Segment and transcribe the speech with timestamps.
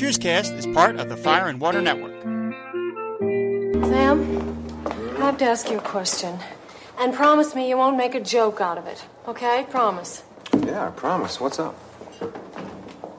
[0.00, 2.22] Cheerscast is part of the Fire and Water Network.
[3.84, 4.82] Sam,
[5.18, 6.38] I have to ask you a question.
[6.98, 9.04] And promise me you won't make a joke out of it.
[9.28, 9.66] Okay?
[9.68, 10.22] Promise.
[10.64, 11.38] Yeah, I promise.
[11.38, 11.74] What's up?
[12.18, 12.30] Do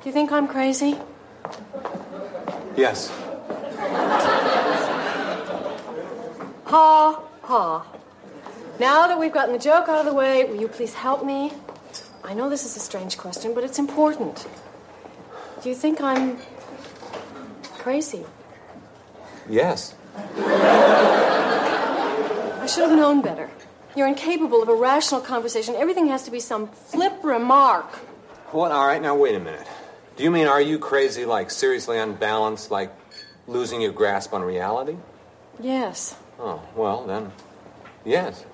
[0.05, 0.97] you think I'm crazy?
[2.75, 3.11] Yes.
[6.65, 7.85] Ha ha.
[8.79, 11.53] Now that we've gotten the joke out of the way, will you please help me?
[12.23, 14.47] I know this is a strange question, but it's important.
[15.61, 16.39] Do you think I'm
[17.81, 18.23] crazy?
[19.49, 19.95] Yes.
[22.61, 23.49] I should have known better.
[23.95, 25.75] You're incapable of a rational conversation.
[25.75, 27.87] Everything has to be some flip remark.
[28.51, 28.71] What?
[28.71, 29.67] All right, now wait a minute.
[30.15, 32.93] Do you mean are you crazy, like seriously unbalanced, like
[33.47, 34.97] losing your grasp on reality?
[35.59, 36.15] Yes.
[36.39, 37.31] Oh, well, then,
[38.05, 38.45] yes.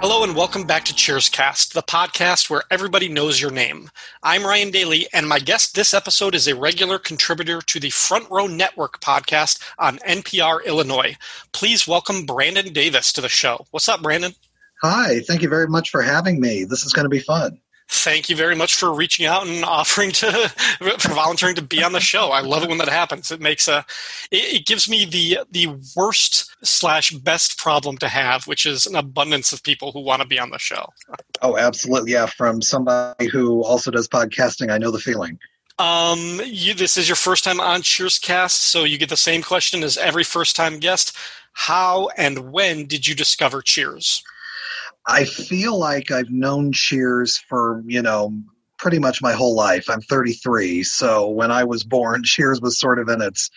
[0.00, 3.90] Hello and welcome back to Cheerscast, the podcast where everybody knows your name.
[4.22, 8.30] I'm Ryan Daly, and my guest this episode is a regular contributor to the Front
[8.30, 11.16] Row Network podcast on NPR Illinois.
[11.52, 13.66] Please welcome Brandon Davis to the show.
[13.72, 14.32] What's up, Brandon?
[14.82, 16.62] Hi, thank you very much for having me.
[16.62, 17.58] This is going to be fun.
[17.88, 20.32] Thank you very much for reaching out and offering to
[20.98, 22.30] for volunteering to be on the show.
[22.30, 23.30] I love it when that happens.
[23.30, 23.84] It makes a
[24.32, 28.96] it, it gives me the the worst slash best problem to have, which is an
[28.96, 30.92] abundance of people who want to be on the show.
[31.42, 32.12] Oh, absolutely.
[32.12, 35.38] Yeah, from somebody who also does podcasting, I know the feeling.
[35.78, 39.82] Um, you, this is your first time on Cheerscast, so you get the same question
[39.82, 41.16] as every first time guest.
[41.52, 44.24] How and when did you discover Cheers?
[45.06, 48.32] I feel like I've known Cheers for, you know,
[48.78, 49.88] pretty much my whole life.
[49.88, 53.50] I'm 33, so when I was born, Cheers was sort of in its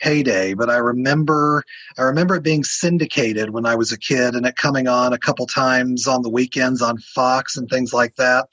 [0.00, 1.62] heyday, but I remember
[1.98, 5.18] I remember it being syndicated when I was a kid and it coming on a
[5.18, 8.48] couple times on the weekends on Fox and things like that.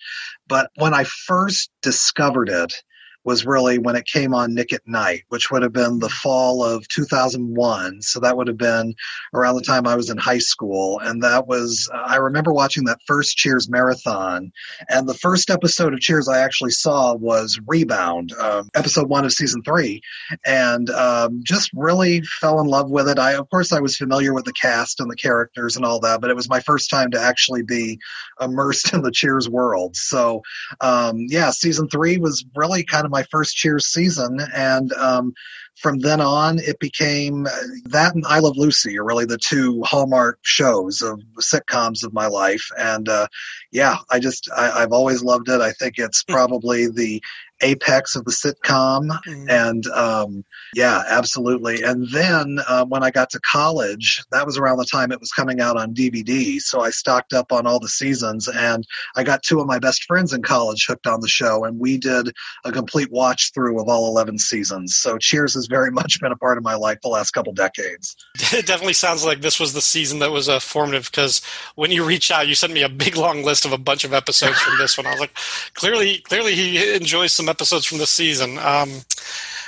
[0.48, 2.84] But when I first discovered it
[3.26, 6.64] was really when it came on Nick at Night, which would have been the fall
[6.64, 8.02] of 2001.
[8.02, 8.94] So that would have been
[9.34, 11.00] around the time I was in high school.
[11.00, 14.52] And that was, I remember watching that first Cheers marathon.
[14.90, 19.32] And the first episode of Cheers I actually saw was Rebound, um, episode one of
[19.32, 20.02] season three.
[20.46, 23.20] And um, just really fell in love with it.
[23.20, 26.20] I, of course, I was familiar with the cast and the characters and all that,
[26.20, 28.00] but it was my first time to actually be
[28.42, 29.96] immersed in the Cheers world.
[29.96, 30.42] So,
[30.82, 35.34] um, yeah, season three was really kind of my first Cheers season, and um,
[35.76, 37.48] from then on, it became
[37.86, 42.28] that and I Love Lucy are really the two hallmark shows of sitcoms of my
[42.28, 42.70] life.
[42.78, 43.28] And uh,
[43.72, 45.62] yeah, I just I, I've always loved it.
[45.62, 47.22] I think it's probably the
[47.62, 49.50] apex of the sitcom Mm.
[49.50, 50.44] and um,
[50.76, 55.12] yeah absolutely and then uh, when i got to college that was around the time
[55.12, 58.86] it was coming out on dvd so i stocked up on all the seasons and
[59.16, 61.98] i got two of my best friends in college hooked on the show and we
[61.98, 62.34] did
[62.66, 66.38] a complete watch through of all 11 seasons so cheers has very much been a
[66.38, 68.16] part of my life the last couple decades
[68.54, 71.42] It definitely sounds like this was the season that was uh, formative because
[71.76, 74.14] when you reach out, you sent me a big long list of a bunch of
[74.14, 75.08] episodes from this one.
[75.08, 75.36] I was like,
[75.74, 78.58] clearly, clearly he enjoys some episodes from this season.
[78.60, 79.02] Um,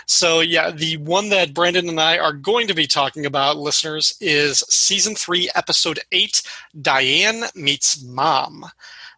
[0.05, 4.15] so yeah, the one that Brandon and I are going to be talking about, listeners,
[4.21, 6.41] is season three, episode eight,
[6.79, 8.65] Diane meets mom.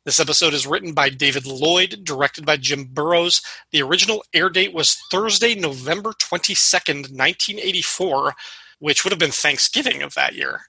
[0.06, 3.42] This episode is written by David Lloyd, directed by Jim Burrows.
[3.72, 8.34] The original air date was Thursday, November 22nd, 1984,
[8.80, 10.62] which would have been Thanksgiving of that year.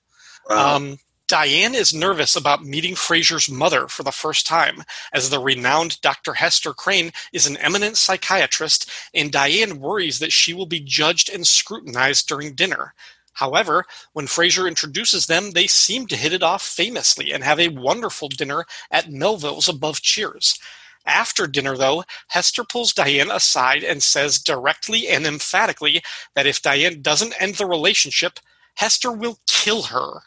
[0.50, 0.76] Wow.
[0.76, 6.00] Um, Diane is nervous about meeting Frasier's mother for the first time, as the renowned
[6.00, 6.32] Dr.
[6.32, 11.46] Hester Crane is an eminent psychiatrist, and Diane worries that she will be judged and
[11.46, 12.94] scrutinized during dinner.
[13.34, 17.68] However, when Fraser introduces them, they seem to hit it off famously and have a
[17.68, 20.58] wonderful dinner at Melville's above Cheers.
[21.04, 26.02] After dinner, though, Hester pulls Diane aside and says directly and emphatically
[26.34, 28.40] that if Diane doesn't end the relationship,
[28.76, 30.22] Hester will kill her.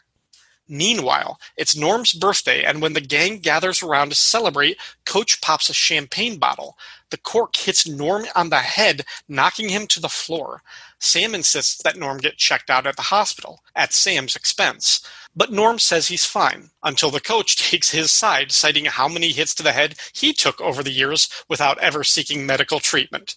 [0.72, 5.74] Meanwhile, it's Norm's birthday, and when the gang gathers around to celebrate, Coach pops a
[5.74, 6.78] champagne bottle.
[7.10, 10.62] The cork hits Norm on the head, knocking him to the floor.
[10.98, 15.06] Sam insists that Norm get checked out at the hospital, at Sam's expense.
[15.36, 19.54] But Norm says he's fine, until the coach takes his side, citing how many hits
[19.56, 23.36] to the head he took over the years without ever seeking medical treatment.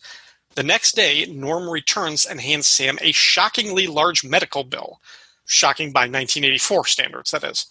[0.55, 5.01] The next day, Norm returns and hands Sam a shockingly large medical bill.
[5.45, 7.67] Shocking by 1984 standards, that is.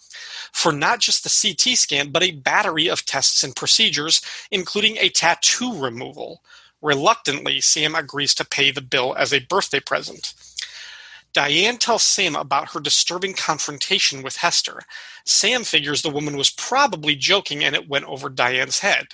[0.53, 5.09] For not just the CT scan, but a battery of tests and procedures, including a
[5.09, 6.41] tattoo removal.
[6.81, 10.33] Reluctantly, Sam agrees to pay the bill as a birthday present.
[11.35, 14.83] Diane tells Sam about her disturbing confrontation with Hester.
[15.25, 19.07] Sam figures the woman was probably joking and it went over Diane's head.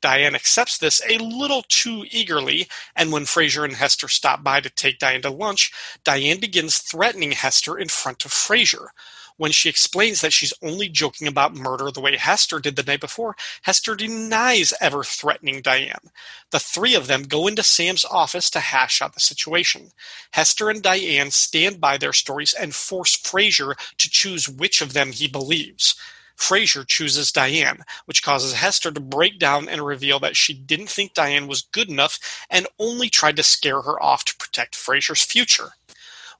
[0.00, 4.70] Diane accepts this a little too eagerly, and when Frasier and Hester stop by to
[4.70, 5.70] take Diane to lunch,
[6.02, 8.88] Diane begins threatening Hester in front of Frasier.
[9.38, 13.00] When she explains that she's only joking about murder the way Hester did the night
[13.00, 16.10] before, Hester denies ever threatening Diane.
[16.50, 19.90] The three of them go into Sam's office to hash out the situation.
[20.32, 25.12] Hester and Diane stand by their stories and force Frasier to choose which of them
[25.12, 25.96] he believes.
[26.36, 31.14] Frasier chooses Diane, which causes Hester to break down and reveal that she didn't think
[31.14, 32.18] Diane was good enough
[32.50, 35.72] and only tried to scare her off to protect Frasier's future.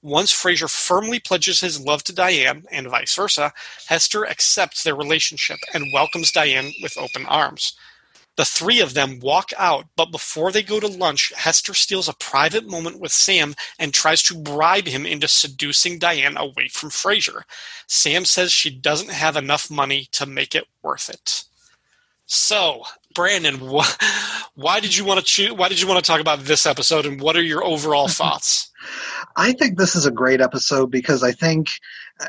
[0.06, 3.52] Once Frasier firmly pledges his love to Diane, and vice versa,
[3.88, 7.72] Hester accepts their relationship and welcomes Diane with open arms.
[8.36, 12.12] The three of them walk out, but before they go to lunch, Hester steals a
[12.12, 17.42] private moment with Sam and tries to bribe him into seducing Diane away from Frasier.
[17.88, 21.42] Sam says she doesn't have enough money to make it worth it.
[22.26, 23.90] So, Brandon, wh-
[24.54, 25.50] why did you want to choose?
[25.50, 28.70] Why did you want to talk about this episode, and what are your overall thoughts?
[29.36, 31.70] I think this is a great episode because I think
[32.20, 32.26] uh,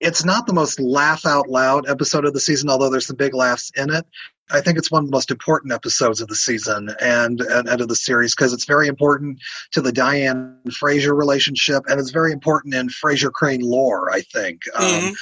[0.00, 3.34] it's not the most laugh out loud episode of the season, although there's some big
[3.34, 4.04] laughs in it.
[4.52, 7.80] I think it's one of the most important episodes of the season and and, and
[7.80, 9.40] of the series because it's very important
[9.72, 14.12] to the Diane Frasier relationship and it's very important in Frasier Crane lore.
[14.12, 15.08] I think mm-hmm.
[15.08, 15.14] um,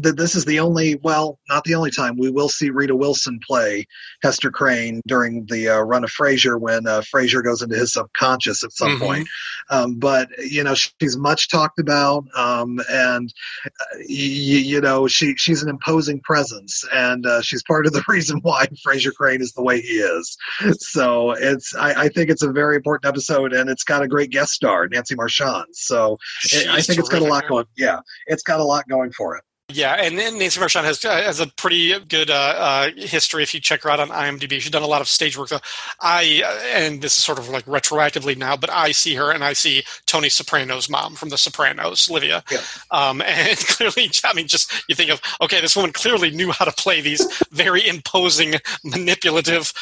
[0.00, 3.40] that this is the only well, not the only time we will see Rita Wilson
[3.46, 3.86] play
[4.22, 8.64] Hester Crane during the uh, run of Frasier when uh, Frasier goes into his subconscious
[8.64, 9.04] at some mm-hmm.
[9.04, 9.28] point.
[9.70, 13.32] Um, but you know she's much talked about um, and
[13.66, 18.02] uh, y- you know she she's an imposing presence and uh, she's part of the
[18.08, 20.36] reason why Frasier Crane is the way he is.
[20.78, 24.30] So it's I, I, think it's a very important episode, and it's got a great
[24.30, 25.66] guest star, Nancy Marchand.
[25.72, 27.66] So it, I think it's got a lot going.
[27.76, 29.44] Yeah, it's got a lot going for it.
[29.70, 33.42] Yeah, and Nancy Marchand has uh, has a pretty good uh, uh, history.
[33.42, 35.50] If you check her out on IMDb, she's done a lot of stage work.
[35.50, 35.60] Though
[36.00, 39.44] I uh, and this is sort of like retroactively now, but I see her and
[39.44, 42.42] I see Tony Soprano's mom from The Sopranos, Livia.
[42.50, 42.60] Yeah.
[42.90, 46.64] Um, and clearly, I mean, just you think of okay, this woman clearly knew how
[46.64, 49.74] to play these very imposing, manipulative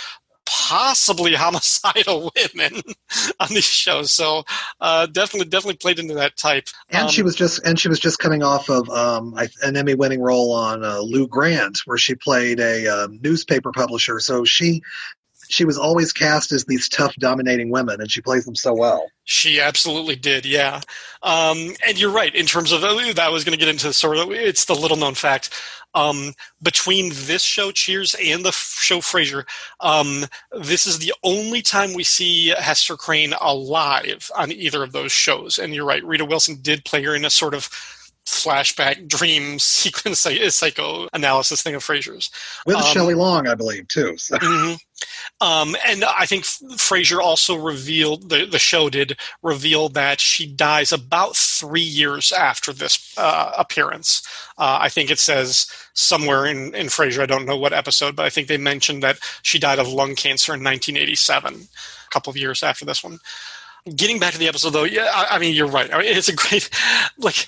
[0.46, 2.82] possibly homicidal women
[3.40, 4.12] on these shows.
[4.12, 4.44] So
[4.80, 6.68] uh, definitely, definitely played into that type.
[6.90, 10.22] And um, she was just and she was just coming off of um, an Emmy-winning
[10.22, 14.20] role on uh, Lou Grant, where she played a uh, newspaper publisher.
[14.20, 14.82] So she
[15.48, 19.06] she was always cast as these tough, dominating women, and she plays them so well.
[19.24, 20.80] She absolutely did, yeah.
[21.22, 23.32] Um, and you're right in terms of that.
[23.32, 25.50] was going to get into sort of it's the little known fact
[25.96, 29.44] um, between this show, Cheers, and the show Frasier.
[29.80, 35.10] Um, this is the only time we see Hester Crane alive on either of those
[35.10, 35.58] shows.
[35.58, 37.70] And you're right, Rita Wilson did play her in a sort of
[38.26, 42.30] flashback dream sequence psychoanalysis thing of Frasier's.
[42.66, 44.16] With um, Shelley Long, I believe, too.
[44.18, 44.36] So.
[44.36, 44.74] Mm-hmm.
[45.40, 50.90] Um, and I think Frasier also revealed the the show did reveal that she dies
[50.90, 54.22] about three years after this uh, appearance.
[54.56, 57.20] Uh, I think it says somewhere in in Frasier.
[57.20, 60.14] I don't know what episode, but I think they mentioned that she died of lung
[60.14, 63.18] cancer in 1987, a couple of years after this one.
[63.94, 65.92] Getting back to the episode, though, yeah, I, I mean you're right.
[65.92, 66.70] I mean, it's a great
[67.18, 67.46] like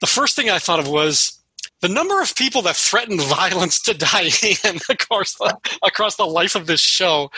[0.00, 1.40] the first thing I thought of was
[1.80, 6.66] the number of people that threatened violence to Diane across the, across the life of
[6.66, 7.30] this show,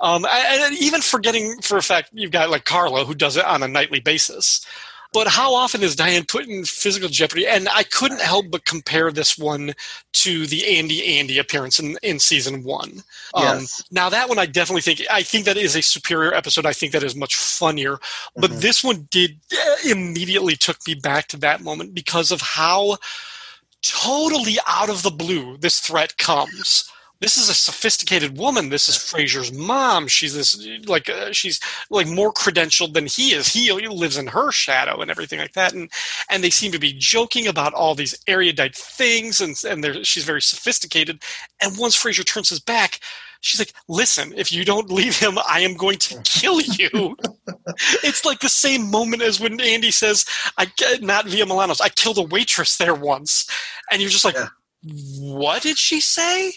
[0.00, 3.62] um, and even forgetting for a fact you've got like Carla who does it on
[3.62, 4.64] a nightly basis.
[5.12, 7.46] But how often is Diane put in physical jeopardy?
[7.46, 9.72] And I couldn't help but compare this one
[10.14, 13.02] to the Andy Andy appearance in, in season one.
[13.32, 13.82] Um, yes.
[13.90, 16.66] Now that one, I definitely think I think that is a superior episode.
[16.66, 17.98] I think that is much funnier.
[18.36, 18.60] But mm-hmm.
[18.60, 22.98] this one did uh, immediately took me back to that moment because of how
[23.82, 28.68] totally out of the blue this threat comes this is a sophisticated woman.
[28.68, 30.06] This is Frasier's mom.
[30.06, 30.56] She's this
[30.86, 31.60] like uh, she's
[31.90, 33.48] like more credentialed than he is.
[33.48, 35.72] He lives in her shadow and everything like that.
[35.72, 35.90] And
[36.30, 39.40] and they seem to be joking about all these erudite things.
[39.40, 41.22] And and she's very sophisticated.
[41.60, 43.00] And once Frasier turns his back,
[43.40, 47.16] she's like, "Listen, if you don't leave him, I am going to kill you."
[48.04, 50.24] it's like the same moment as when Andy says,
[50.56, 50.70] "I
[51.00, 51.80] not via Milano's.
[51.80, 53.48] I killed a waitress there once,"
[53.90, 54.36] and you're just like.
[54.36, 54.48] Yeah.
[55.20, 56.52] What did she say?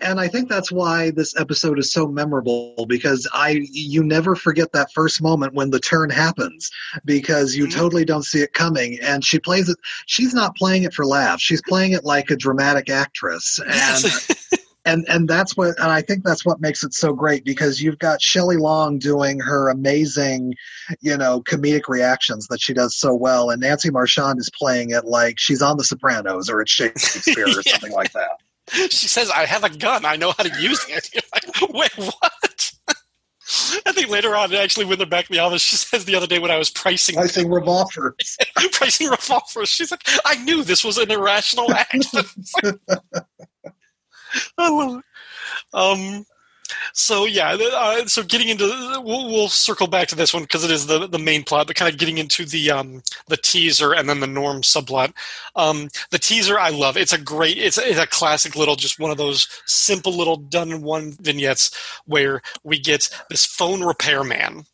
[0.00, 4.72] And I think that's why this episode is so memorable because I you never forget
[4.72, 6.70] that first moment when the turn happens
[7.04, 7.78] because you mm-hmm.
[7.78, 11.42] totally don't see it coming and she plays it she's not playing it for laughs
[11.42, 14.50] she's playing it like a dramatic actress and yes.
[14.84, 17.98] and and that's what and I think that's what makes it so great because you've
[17.98, 20.54] got Shelley Long doing her amazing
[21.00, 25.04] you know comedic reactions that she does so well and Nancy Marchand is playing it
[25.04, 27.72] like she's on the Sopranos or it's Shakespeare or yeah.
[27.72, 28.40] something like that
[28.90, 30.04] she says, I have a gun.
[30.04, 31.10] I know how to use it.
[31.14, 32.72] You're like, wait, what?
[33.86, 36.28] I think later on, actually, when they're back in the office, she says the other
[36.28, 38.36] day when I was pricing pricing revolvers,
[38.72, 42.06] pricing revolvers, she's like, "I knew this was an irrational act."
[44.56, 45.04] I love it.
[45.74, 46.24] Um,
[46.92, 48.66] so yeah, uh, so getting into
[49.04, 51.76] we'll, we'll, circle back to this one because it is the the main plot, but
[51.76, 55.12] kind of getting into the um the teaser and then the norm subplot.
[55.56, 56.96] Um, the teaser I love.
[56.96, 57.58] It's a great.
[57.58, 61.70] It's it's a classic little just one of those simple little done in one vignettes
[62.06, 64.66] where we get this phone repairman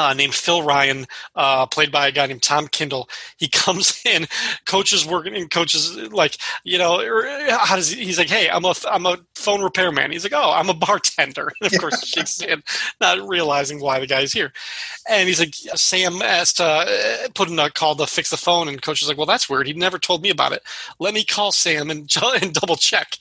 [0.00, 3.08] uh, named Phil Ryan, uh, played by a guy named Tom Kindle.
[3.36, 4.26] He comes in,
[4.66, 8.64] coaches working, and coaches like, you know, er, how does he, he's like, hey, I'm
[8.64, 10.10] a I'm a phone repairman.
[10.10, 11.52] He's like, oh, I'm a bartender.
[11.60, 12.62] And of course, he shakes in,
[13.00, 14.52] not realizing why the guy's here.
[15.08, 18.68] And he's like, Sam asked to uh, put in a call to fix the phone,
[18.68, 19.66] and coach is like, well, that's weird.
[19.66, 20.62] He never told me about it.
[20.98, 22.10] Let me call Sam and,
[22.42, 23.18] and double check.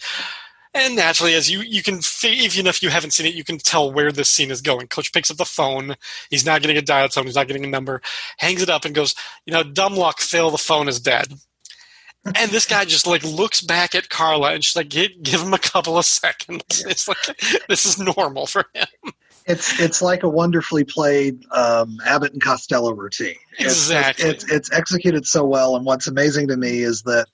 [0.73, 3.91] And naturally, as you you can even if you haven't seen it, you can tell
[3.91, 4.87] where this scene is going.
[4.87, 5.95] Coach picks up the phone.
[6.29, 7.25] He's not getting a dial tone.
[7.25, 8.01] He's not getting a number.
[8.37, 10.51] Hangs it up and goes, "You know, dumb luck, Phil.
[10.51, 11.33] The phone is dead."
[12.35, 15.53] and this guy just like looks back at Carla and she's like, give, give him
[15.53, 16.63] a couple of seconds.
[16.89, 17.17] It's like
[17.67, 19.13] this is normal for him.
[19.45, 23.35] It's it's like a wonderfully played um, Abbott and Costello routine.
[23.57, 24.29] Exactly.
[24.29, 27.27] It's, it's, it's executed so well, and what's amazing to me is that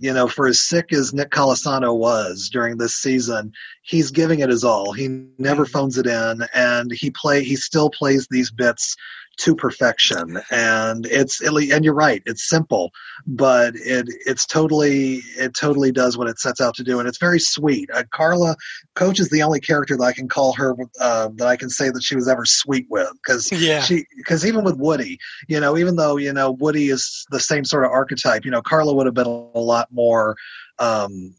[0.00, 3.52] you know, for as sick as Nick Colasanto was during this season,
[3.82, 4.92] he's giving it his all.
[4.92, 5.72] He never mm-hmm.
[5.72, 8.96] phones it in, and he play he still plays these bits
[9.40, 10.38] to perfection.
[10.50, 12.90] And it's and you're right it's simple
[13.26, 17.18] but it it's totally it totally does what it sets out to do and it's
[17.18, 17.88] very sweet.
[17.92, 18.56] Uh, carla
[18.94, 21.90] coach is the only character that i can call her uh, that i can say
[21.90, 23.80] that she was ever sweet with because yeah.
[23.80, 25.18] she because even with woody
[25.48, 28.62] you know even though you know woody is the same sort of archetype you know
[28.62, 30.36] carla would have been a lot more
[30.78, 31.34] um,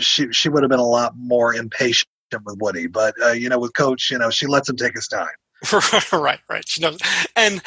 [0.00, 2.08] she she would have been a lot more impatient
[2.44, 5.06] with Woody, but uh, you know, with Coach, you know, she lets him take his
[5.06, 5.28] time.
[6.12, 6.68] right, right.
[6.68, 6.98] She knows,
[7.34, 7.62] and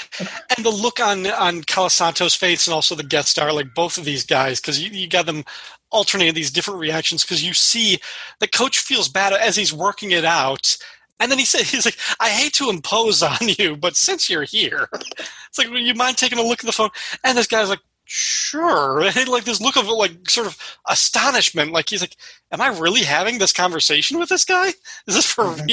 [0.56, 4.06] and the look on on Colasanto's face, and also the guest star, like both of
[4.06, 5.44] these guys, because you, you got them
[5.92, 7.24] alternating these different reactions.
[7.24, 8.00] Because you see
[8.40, 10.78] the coach feels bad as he's working it out,
[11.20, 14.44] and then he said, "He's like, I hate to impose on you, but since you're
[14.44, 16.92] here, it's like, would you mind taking a look at the phone?"
[17.24, 20.58] And this guy's like, sure and like this look of like sort of
[20.90, 22.16] astonishment like he's like
[22.52, 25.68] am i really having this conversation with this guy is this for mm-hmm.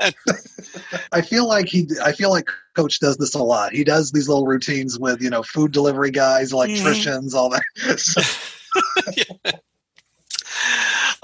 [0.00, 0.12] real
[1.12, 4.28] i feel like he i feel like coach does this a lot he does these
[4.28, 6.70] little routines with you know food delivery guys mm-hmm.
[6.70, 7.38] electricians mm-hmm.
[7.38, 8.22] all that so.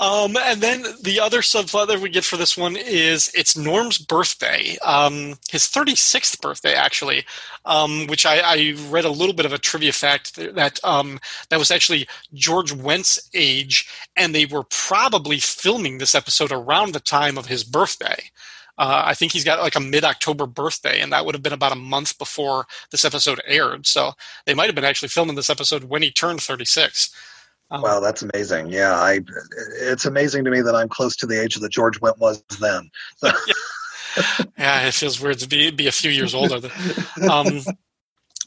[0.09, 3.99] Um, and then the other subplot that we get for this one is it's Norm's
[3.99, 7.27] birthday, um, his 36th birthday, actually,
[7.67, 11.59] um, which I, I, read a little bit of a trivia fact that um, that
[11.59, 13.87] was actually George Wendt's age,
[14.17, 18.31] and they were probably filming this episode around the time of his birthday.
[18.79, 21.53] Uh, I think he's got like a mid October birthday, and that would have been
[21.53, 23.87] about a month before this episode aired.
[23.87, 24.13] So
[24.47, 27.11] they might have been actually filming this episode when he turned 36.
[27.71, 28.71] Um, wow, that's amazing.
[28.71, 29.21] Yeah, I.
[29.81, 32.91] It's amazing to me that I'm close to the age that George Wendt was then.
[33.17, 33.31] So.
[34.17, 34.45] yeah.
[34.57, 34.89] yeah.
[34.89, 36.69] it feels weird to be be a few years older.
[37.29, 37.61] Um,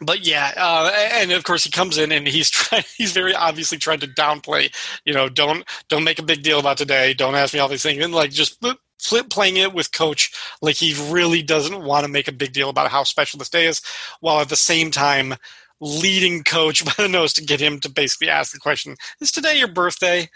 [0.03, 2.83] but yeah, uh, and of course he comes in and he's trying.
[2.97, 4.73] He's very obviously trying to downplay.
[5.05, 7.13] You know, don't don't make a big deal about today.
[7.13, 8.63] Don't ask me all these things, and like just
[8.99, 12.69] flip playing it with coach like he really doesn't want to make a big deal
[12.69, 13.81] about how special this day is,
[14.21, 15.35] while at the same time
[15.81, 19.57] leading coach by the nose to get him to basically ask the question, "Is today
[19.59, 20.29] your birthday?"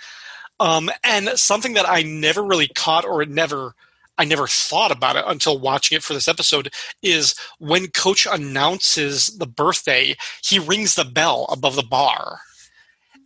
[0.60, 3.76] Um, and something that I never really caught or never
[4.18, 9.38] I never thought about it until watching it for this episode is when coach announces
[9.38, 12.40] the birthday, he rings the bell above the bar.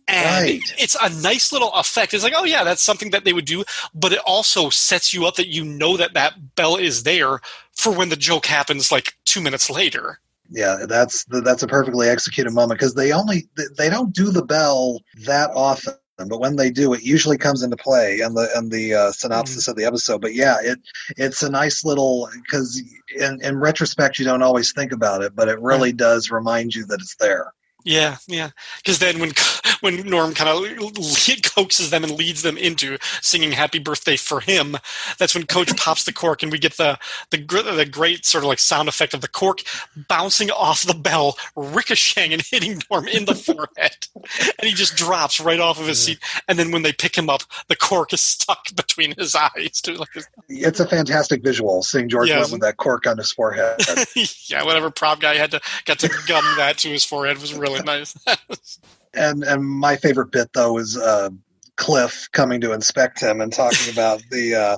[0.08, 0.60] And Right.
[0.76, 2.12] it's a nice little effect.
[2.12, 3.62] It's like, oh yeah, that's something that they would do,
[3.94, 7.40] but it also sets you up that you know that that bell is there
[7.72, 10.18] for when the joke happens like two minutes later.
[10.50, 15.00] Yeah, that's that's a perfectly executed moment because they only they don't do the bell
[15.26, 18.94] that often, but when they do, it usually comes into play in the in the
[18.94, 20.20] uh, synopsis of the episode.
[20.20, 20.80] But yeah, it
[21.16, 22.82] it's a nice little because
[23.16, 26.84] in in retrospect you don't always think about it, but it really does remind you
[26.86, 27.52] that it's there.
[27.84, 28.50] Yeah, yeah.
[28.78, 29.32] Because then when
[29.80, 34.76] when Norm kind of coaxes them and leads them into singing "Happy Birthday" for him,
[35.18, 36.98] that's when Coach pops the cork, and we get the
[37.30, 39.62] the the great sort of like sound effect of the cork
[40.08, 45.40] bouncing off the bell, ricocheting and hitting Norm in the forehead, and he just drops
[45.40, 46.18] right off of his seat.
[46.48, 49.80] And then when they pick him up, the cork is stuck between his eyes.
[49.82, 50.08] To like,
[50.48, 52.28] It's a fantastic visual seeing George.
[52.30, 53.80] With that cork on his forehead.
[54.48, 57.69] yeah, whatever prop guy had to got to gum that to his forehead was really
[57.78, 58.16] nice.
[59.14, 61.30] and and my favorite bit though is uh,
[61.76, 64.76] Cliff coming to inspect him and talking about the uh,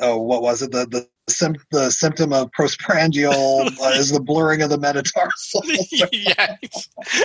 [0.00, 4.62] oh what was it the the sim- the symptom of postprandial uh, is the blurring
[4.62, 5.62] of the metatarsal.
[6.12, 6.56] yeah,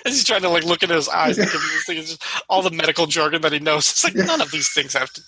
[0.06, 2.72] he's trying to like look at his eyes, and give this thing, just all the
[2.72, 3.90] medical jargon that he knows.
[3.90, 5.22] It's like none of these things have to.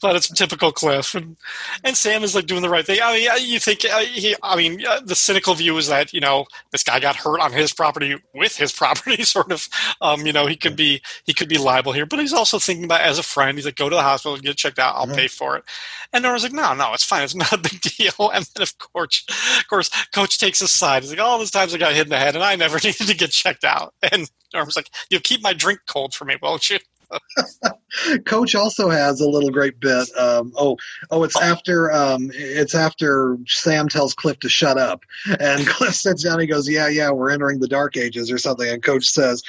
[0.00, 1.36] But it's typical Cliff, and,
[1.84, 3.00] and Sam is like doing the right thing.
[3.02, 4.34] I mean, you think uh, he?
[4.42, 7.52] I mean, uh, the cynical view is that you know this guy got hurt on
[7.52, 9.68] his property with his property, sort of.
[10.00, 12.84] Um, you know, he could be he could be liable here, but he's also thinking
[12.84, 13.58] about as a friend.
[13.58, 15.16] He's like, go to the hospital, get checked out, I'll Mhm.
[15.16, 15.64] pay for it.
[16.12, 18.30] And Norm's like, no, no, it's fine, it's not big deal.
[18.30, 19.24] And then of course,
[19.58, 21.02] of course, Coach takes his side.
[21.02, 23.06] He's like, all those times I got hit in the head, and I never needed
[23.06, 23.94] to get checked out.
[24.10, 26.78] And Norm's like, you'll keep my drink cold for me, won't you?
[28.26, 30.08] Coach also has a little great bit.
[30.16, 30.76] Um, oh,
[31.10, 35.04] oh, it's after um, it's after Sam tells Cliff to shut up,
[35.40, 36.34] and Cliff sits down.
[36.34, 39.42] And He goes, "Yeah, yeah, we're entering the dark ages or something." And Coach says,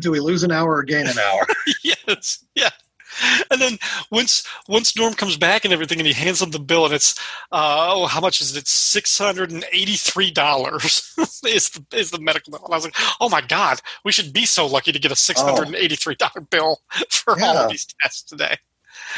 [0.00, 1.46] "Do we lose an hour or gain an hour?"
[1.84, 2.70] yes, yeah.
[3.50, 3.78] And then
[4.10, 7.18] once once Norm comes back and everything, and he hands him the bill, and it's
[7.52, 8.66] uh, oh, how much is it?
[8.66, 11.14] Six hundred and eighty three dollars
[11.46, 12.64] is the is the medical bill.
[12.64, 15.16] And I was like, oh my god, we should be so lucky to get a
[15.16, 16.80] six hundred and eighty three dollar bill
[17.10, 18.56] for all of these tests today.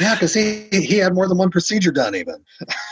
[0.01, 2.15] Yeah, because he he had more than one procedure done.
[2.15, 2.45] Even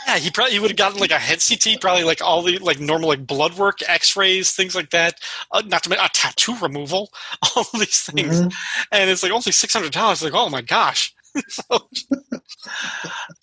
[0.07, 2.57] Yeah, he probably he would have gotten like a head CT, probably like all the
[2.59, 5.15] like normal like blood work, X rays, things like that.
[5.51, 7.11] Uh, not to mention a tattoo removal,
[7.55, 8.41] all of these things.
[8.41, 8.53] Mhm.
[8.91, 10.23] and it's like only six hundred dollars.
[10.23, 11.13] Like, oh my gosh.
[11.49, 11.89] So-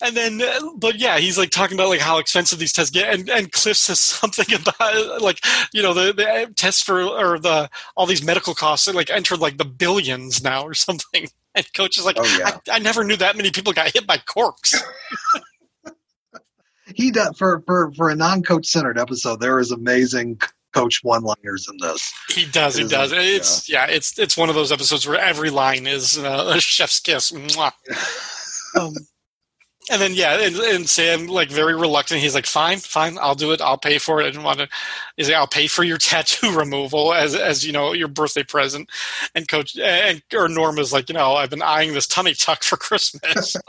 [0.01, 3.13] and then, uh, but yeah, he's like talking about like how expensive these tests get,
[3.13, 5.39] and and Cliff says something about like
[5.73, 9.57] you know the the tests for or the all these medical costs like entered like
[9.57, 11.27] the billions now or something.
[11.55, 12.57] And coach is like, Oh, yeah.
[12.71, 14.73] I, I never knew that many people got hit by corks.
[16.95, 19.39] he does for for for a non-coach centered episode.
[19.39, 20.39] There is amazing
[20.73, 22.11] coach one-liners in this.
[22.29, 22.75] He does.
[22.75, 23.11] He does.
[23.11, 23.85] It's yeah.
[23.87, 27.33] It's it's one of those episodes where every line is uh, a chef's kiss.
[28.75, 28.95] Um,
[29.91, 32.21] and then yeah, and, and Sam like very reluctant.
[32.21, 33.61] He's like, "Fine, fine, I'll do it.
[33.61, 34.23] I'll pay for it.
[34.23, 34.69] I didn't want to."
[35.17, 38.89] He's like, "I'll pay for your tattoo removal as as you know your birthday present."
[39.35, 42.77] And Coach and or Norm's like, "You know, I've been eyeing this tummy tuck for
[42.77, 43.55] Christmas."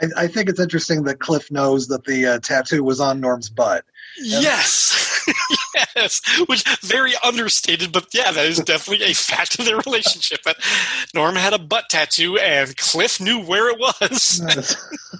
[0.00, 3.48] I, I think it's interesting that Cliff knows that the uh, tattoo was on Norm's
[3.48, 3.84] butt.
[4.16, 5.07] yes,
[5.96, 10.42] yes, which very understated, but yeah, that is definitely a fact of their relationship.
[10.42, 10.56] That
[11.14, 14.40] Norm had a butt tattoo, and Cliff knew where it was.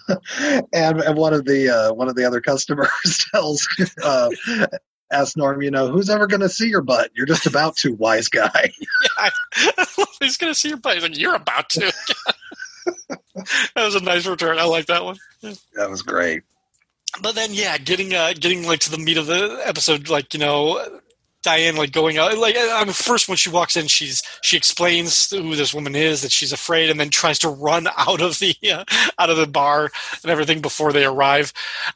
[0.73, 2.91] and, and one of the uh, one of the other customers
[3.35, 3.69] tells
[4.03, 4.31] uh,
[5.13, 7.11] asks Norm, you know, who's ever going to see your butt?
[7.15, 8.73] You're just about to, wise guy.
[9.19, 9.31] yeah,
[10.21, 10.95] He's gonna see your butt.
[10.95, 11.93] He's like, "You're about to."
[13.07, 14.59] that was a nice return.
[14.59, 15.17] I like that one.
[15.43, 16.43] that was great.
[17.21, 20.41] But then, yeah, getting uh, getting like to the meat of the episode, like you
[20.41, 21.01] know,
[21.43, 25.31] Diane like going out, like I mean, first when she walks in, she's she explains
[25.31, 28.55] who this woman is, that she's afraid, and then tries to run out of the
[28.71, 28.85] uh,
[29.19, 29.91] out of the bar
[30.23, 31.53] and everything before they arrive.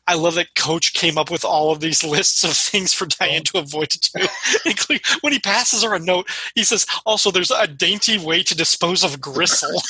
[0.07, 3.43] I love that Coach came up with all of these lists of things for Diane
[3.45, 4.27] to avoid to do.
[4.65, 8.55] Including when he passes her a note, he says, "Also, there's a dainty way to
[8.55, 9.83] dispose of gristle."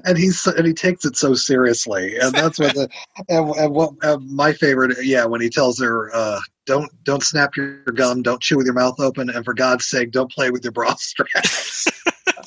[0.04, 2.88] and he's and he takes it so seriously, and that's what the
[3.28, 4.96] and, and what uh, my favorite.
[5.02, 8.74] Yeah, when he tells her, uh, "Don't don't snap your gum, don't chew with your
[8.74, 11.86] mouth open, and for God's sake, don't play with your bra straps."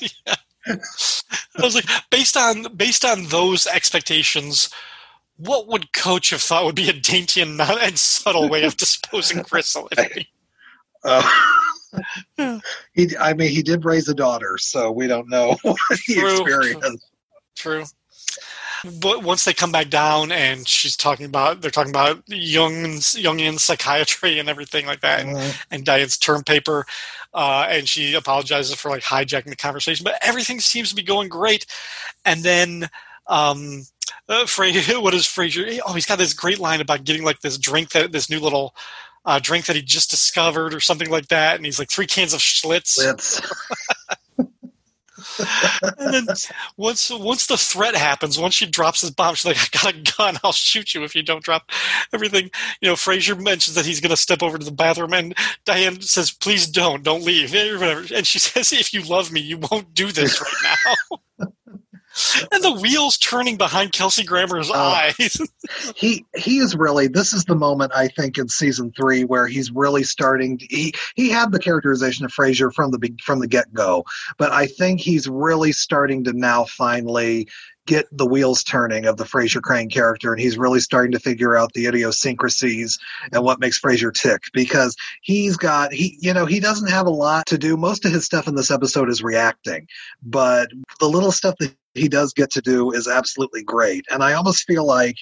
[0.26, 0.34] yeah.
[0.66, 4.70] I was like, based on based on those expectations,
[5.36, 8.76] what would Coach have thought would be a dainty and not and subtle way of
[8.76, 9.44] disposing
[10.14, 10.28] he-
[11.04, 12.58] Uh,
[12.94, 16.42] he, I mean, he did raise a daughter, so we don't know what he True.
[16.42, 17.06] experienced.
[17.56, 17.84] True.
[19.00, 23.58] but once they come back down and she's talking about they're talking about Jung's Jungian
[23.58, 26.86] psychiatry and everything like that, and, and Diane's term paper,
[27.34, 31.28] uh, and she apologizes for like hijacking the conversation, but everything seems to be going
[31.28, 31.66] great,
[32.24, 32.88] and then.
[33.28, 33.82] Um,
[34.28, 35.80] uh, Fra- what is Frasier?
[35.84, 38.72] Oh, he's got this great line about getting like this drink that this new little
[39.24, 42.32] uh, drink that he just discovered or something like that, and he's like three cans
[42.32, 42.98] of Schlitz.
[42.98, 43.40] It's,
[45.98, 46.26] and then
[46.76, 50.12] once once the threat happens, once she drops his bomb, she's like, "I got a
[50.16, 50.40] gun.
[50.44, 51.70] I'll shoot you if you don't drop
[52.12, 55.36] everything." You know, Frasier mentions that he's going to step over to the bathroom, and
[55.64, 59.94] Diane says, "Please don't, don't leave." And she says, "If you love me, you won't
[59.94, 60.76] do this right
[61.40, 61.46] now."
[62.52, 64.74] and the wheels turning behind Kelsey Grammer's oh.
[64.74, 65.40] eyes.
[65.96, 69.70] he he is really this is the moment I think in season three where he's
[69.70, 70.58] really starting.
[70.58, 74.04] To, he he had the characterization of Frasier from the from the get go,
[74.38, 77.48] but I think he's really starting to now finally
[77.86, 81.56] get the wheels turning of the Frasier Crane character, and he's really starting to figure
[81.56, 82.98] out the idiosyncrasies
[83.32, 87.10] and what makes Frasier tick because he's got he you know he doesn't have a
[87.10, 87.76] lot to do.
[87.76, 89.86] Most of his stuff in this episode is reacting,
[90.22, 94.32] but the little stuff that he does get to do is absolutely great, and I
[94.34, 95.16] almost feel like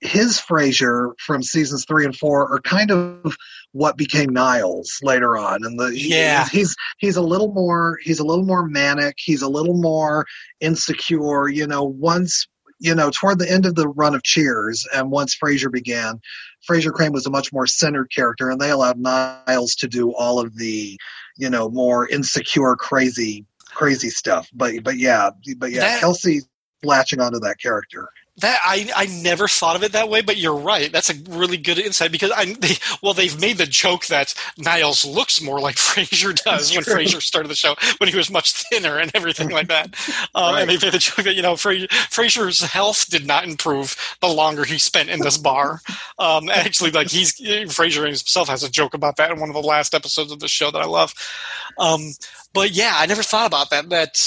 [0.00, 3.34] his Frasier from seasons three and four are kind of
[3.72, 6.44] what became Niles later on, and the Yeah.
[6.44, 10.26] he's, he's he's a little more he's a little more manic, he's a little more
[10.60, 11.48] insecure.
[11.48, 12.46] You know, once
[12.80, 16.20] you know toward the end of the run of Cheers, and once Frasier began,
[16.68, 20.40] Frasier Crane was a much more centered character, and they allowed Niles to do all
[20.40, 20.98] of the
[21.36, 23.44] you know more insecure, crazy,
[23.78, 24.48] crazy stuff.
[24.52, 26.42] But but yeah, but yeah, That- Kelsey
[26.82, 28.08] latching onto that character.
[28.38, 30.92] That I I never thought of it that way, but you're right.
[30.92, 35.04] That's a really good insight because I they, well they've made the joke that Niles
[35.04, 36.94] looks more like Frasier does when true.
[36.94, 39.94] Frasier started the show when he was much thinner and everything like that.
[40.34, 40.62] Um, Right.
[40.62, 44.28] And they made the joke that you know Fra- Frasier's health did not improve the
[44.28, 45.80] longer he spent in this bar.
[46.18, 49.62] Um, actually, like he's Frasier himself has a joke about that in one of the
[49.62, 51.14] last episodes of the show that I love.
[51.78, 52.12] Um,
[52.52, 53.88] but yeah, I never thought about that.
[53.90, 54.18] That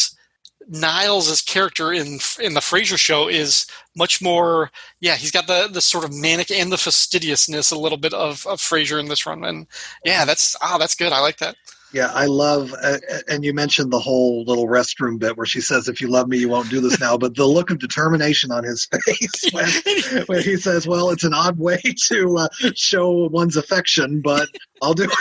[0.67, 4.71] Niles' character in in the Frasier show is much more.
[4.99, 8.45] Yeah, he's got the the sort of manic and the fastidiousness a little bit of
[8.47, 9.67] of Frasier in this run, and
[10.05, 11.11] yeah, that's ah, that's good.
[11.11, 11.55] I like that.
[11.93, 15.89] Yeah, I love, uh, and you mentioned the whole little restroom bit where she says,
[15.89, 18.63] "If you love me, you won't do this now." But the look of determination on
[18.63, 23.57] his face when, when he says, "Well, it's an odd way to uh, show one's
[23.57, 24.47] affection, but
[24.81, 25.11] I'll do it."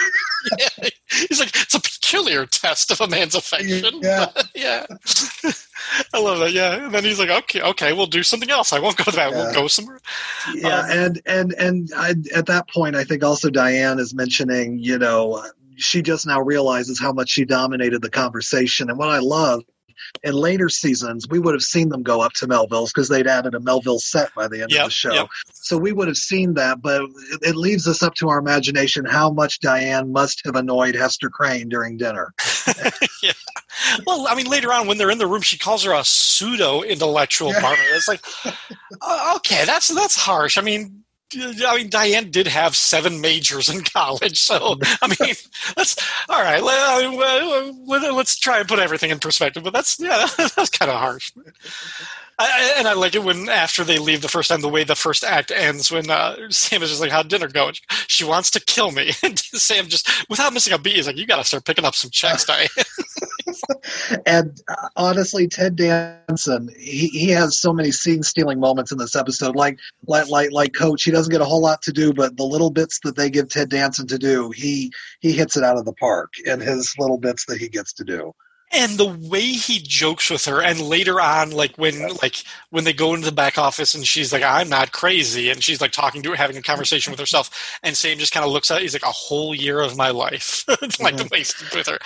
[0.58, 0.88] Yeah.
[1.28, 4.00] He's like, it's a peculiar test of a man's affection.
[4.00, 4.26] Yeah.
[4.54, 4.86] yeah.
[6.14, 6.52] I love that.
[6.52, 6.84] Yeah.
[6.84, 8.72] And then he's like, okay, okay, we'll do something else.
[8.72, 9.32] I won't go to that.
[9.32, 9.36] Yeah.
[9.36, 10.00] We'll go somewhere.
[10.54, 14.78] Yeah, Um, and and and I, at that point, I think also Diane is mentioning,
[14.78, 15.44] you know,
[15.80, 18.88] she just now realizes how much she dominated the conversation.
[18.90, 19.62] And what I love
[20.22, 23.54] in later seasons, we would have seen them go up to Melville's because they'd added
[23.54, 25.12] a Melville set by the end Yep, of the show.
[25.14, 25.26] yep.
[25.52, 29.04] So we would have seen that, but it, it leaves us up to our imagination
[29.04, 32.32] how much Diane must have annoyed Hester Crane during dinner.
[33.22, 33.32] yeah.
[34.06, 36.82] Well, I mean, later on when they're in the room, she calls her a pseudo
[36.82, 37.60] intellectual Yeah.
[37.60, 37.84] partner.
[37.92, 38.24] It's like,
[39.00, 40.58] uh, okay, that's that's harsh.
[40.58, 40.99] I mean,
[41.36, 45.34] I mean, Diane did have seven majors in college, so I mean,
[45.76, 45.96] that's
[46.28, 46.62] all right.
[46.62, 49.62] Let, let's try and put everything in perspective.
[49.62, 51.32] But that's yeah, that's kind of harsh.
[52.38, 54.96] I, and I like it when after they leave the first time, the way the
[54.96, 57.70] first act ends, when uh, Sam is just like, "How'd dinner go?"
[58.06, 61.26] She wants to kill me, and Sam just, without missing a beat, is like, "You
[61.26, 62.68] got to start picking up some checks, Diane."
[64.26, 69.16] And uh, honestly, Ted Danson, he, he has so many scene stealing moments in this
[69.16, 69.56] episode.
[69.56, 72.44] Like, like, like, like Coach, he doesn't get a whole lot to do, but the
[72.44, 75.84] little bits that they give Ted Danson to do, he he hits it out of
[75.84, 78.34] the park in his little bits that he gets to do.
[78.72, 82.92] And the way he jokes with her and later on like when like when they
[82.92, 86.22] go into the back office and she's like i'm not crazy and she's like talking
[86.22, 88.82] to her having a conversation with herself and sam just kind of looks at it
[88.82, 90.64] he's like a whole year of my life
[91.00, 91.98] like the way he's with her.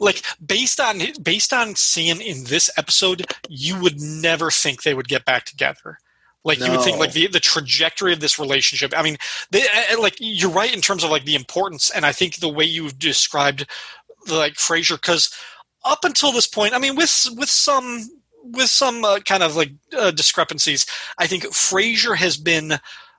[0.00, 5.08] Like based on based on sam in this episode you would never think they would
[5.08, 5.98] get back together.
[6.42, 9.18] Like you would think like the, the trajectory of this relationship i mean
[9.50, 9.64] they,
[9.98, 12.98] like you're right in terms of like the importance and i think the way you've
[12.98, 13.66] described
[14.30, 15.34] like Frasier because
[15.84, 18.08] up until this point, I mean, with with some
[18.42, 20.86] with some uh, kind of like uh, discrepancies,
[21.18, 22.78] I think Frasier has been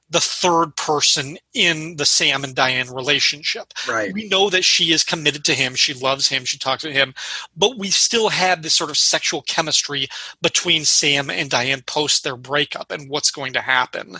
[0.09, 3.73] the third person in the Sam and Diane relationship.
[3.87, 4.11] Right.
[4.11, 7.13] We know that she is committed to him, she loves him, she talks to him,
[7.55, 10.09] but we still had this sort of sexual chemistry
[10.41, 14.17] between Sam and Diane post their breakup and what's going to happen.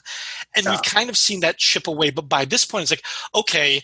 [0.55, 0.71] And Yeah.
[0.71, 3.81] we've kind of seen that chip away, but by this point, it's like, okay,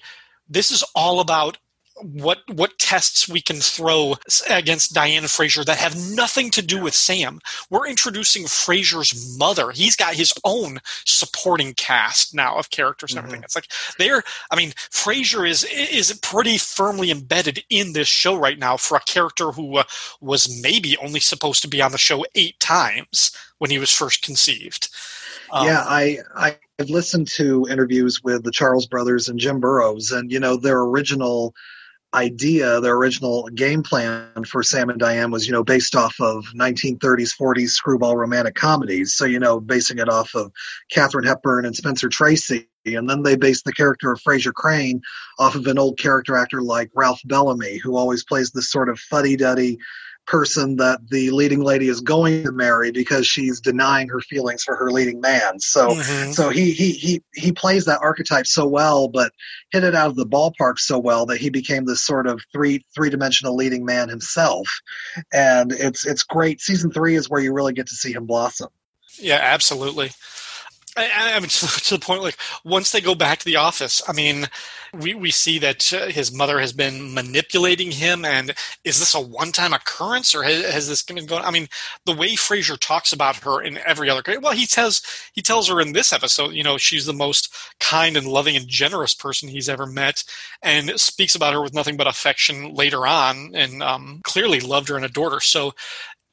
[0.48, 1.58] this is all about
[2.02, 4.16] what what tests we can throw
[4.50, 7.40] against Diane Frasier that have nothing to do with Sam.
[7.70, 9.72] We're introducing Frasier's mother.
[9.72, 13.44] He's got his own supporting cast now of characters and everything.
[13.44, 14.24] It's like they're.
[14.52, 19.02] I mean, Frasier is is pretty firmly embedded in this show right now for a
[19.02, 19.84] character who uh,
[20.22, 24.22] was maybe only supposed to be on the show eight times when he was first
[24.22, 24.90] conceived.
[25.52, 30.12] Um, yeah, I, I I've listened to interviews with the Charles brothers and Jim Burrows,
[30.12, 31.56] and you know their original
[32.14, 36.46] idea, their original game plan for Sam and Diane was, you know, based off of
[36.56, 39.14] 1930s, 40s screwball romantic comedies.
[39.14, 40.52] So, you know, basing it off of
[40.90, 42.68] Katharine Hepburn and Spencer Tracy.
[42.86, 45.02] And then they based the character of Frasier Crane
[45.40, 49.00] off of an old character actor like Ralph Bellamy, who always plays this sort of
[49.00, 49.78] fuddy duddy
[50.28, 54.76] person that the leading lady is going to marry because she's denying her feelings for
[54.76, 55.60] her leading man.
[55.60, 56.34] So Mhm.
[56.34, 59.32] so he he he he plays that archetype so well, but
[59.72, 62.84] hit it out of the ballpark so well that he became this sort of three
[62.94, 64.68] three dimensional leading man himself.
[65.34, 66.62] And it's it's great.
[66.62, 68.70] Season three is where you really get to see him blossom.
[69.20, 70.12] Yeah, absolutely.
[70.98, 74.14] I, I mean, to, the point, like once they go back to the office, I
[74.14, 74.48] mean,
[74.94, 79.22] we we see that uh, his mother has been manipulating him, and is this a
[79.22, 81.44] one-time occurrence, or has, has this been going?
[81.44, 81.68] I mean,
[82.06, 85.02] the way Frasier talks about her in every other, well, he says
[85.34, 88.68] he tells her in this episode, you know, she's the most kind and loving and
[88.68, 90.24] generous person he's ever met,
[90.64, 94.96] and speaks about her with nothing but affection later on, and um, clearly loved her
[94.96, 95.40] and adored her.
[95.40, 95.74] So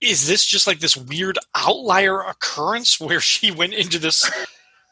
[0.00, 4.30] is this just like this weird outlier occurrence where she went into this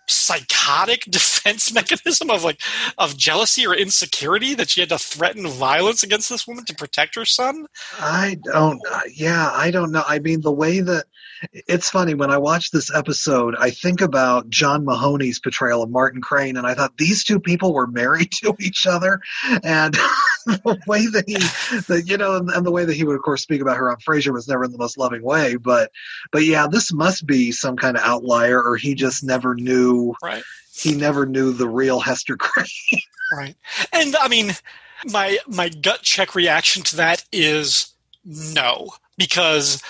[0.08, 2.60] psychotic defense mechanism of like
[2.98, 7.14] of jealousy or insecurity that she had to threaten violence against this woman to protect
[7.14, 7.66] her son
[8.00, 8.80] I don't.
[8.90, 10.02] uh, Yeah, I don't know.
[10.06, 11.04] I mean, the way that
[11.52, 16.20] it's funny when I watch this episode, I think about John Mahoney's portrayal of Martin
[16.20, 19.20] Crane, and I thought these two people were married to each other,
[19.64, 19.96] and
[20.46, 21.34] the way that he,
[21.92, 23.90] that you know, and, and the way that he would, of course, speak about her
[23.90, 25.56] on Frasier was never in the most loving way.
[25.56, 25.90] But,
[26.30, 30.14] but yeah, this must be some kind of outlier, or he just never knew.
[30.22, 30.42] right
[30.74, 32.66] He never knew the real Hester Crane.
[33.32, 33.56] right
[33.92, 34.52] and i mean
[35.06, 37.92] my my gut check reaction to that is
[38.24, 39.82] no because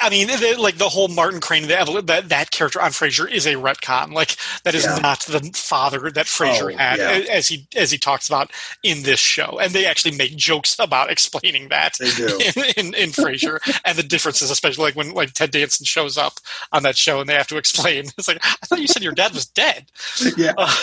[0.00, 3.46] I mean, the, like the whole Martin Crane, the, that that character on Frasier is
[3.46, 4.12] a retcon.
[4.12, 4.98] Like that is Yeah.
[5.02, 7.32] not the father that Frasier Oh, had, yeah.
[7.32, 8.50] as he as he talks about
[8.82, 9.58] in this show.
[9.60, 14.50] And they actually make jokes about explaining that in, in, in Frasier and the differences,
[14.50, 16.34] especially like when like Ted Danson shows up
[16.72, 18.04] on that show and they have to explain.
[18.18, 19.86] It's like I thought you said your dad was dead.
[20.36, 20.52] yeah.
[20.56, 20.74] Uh,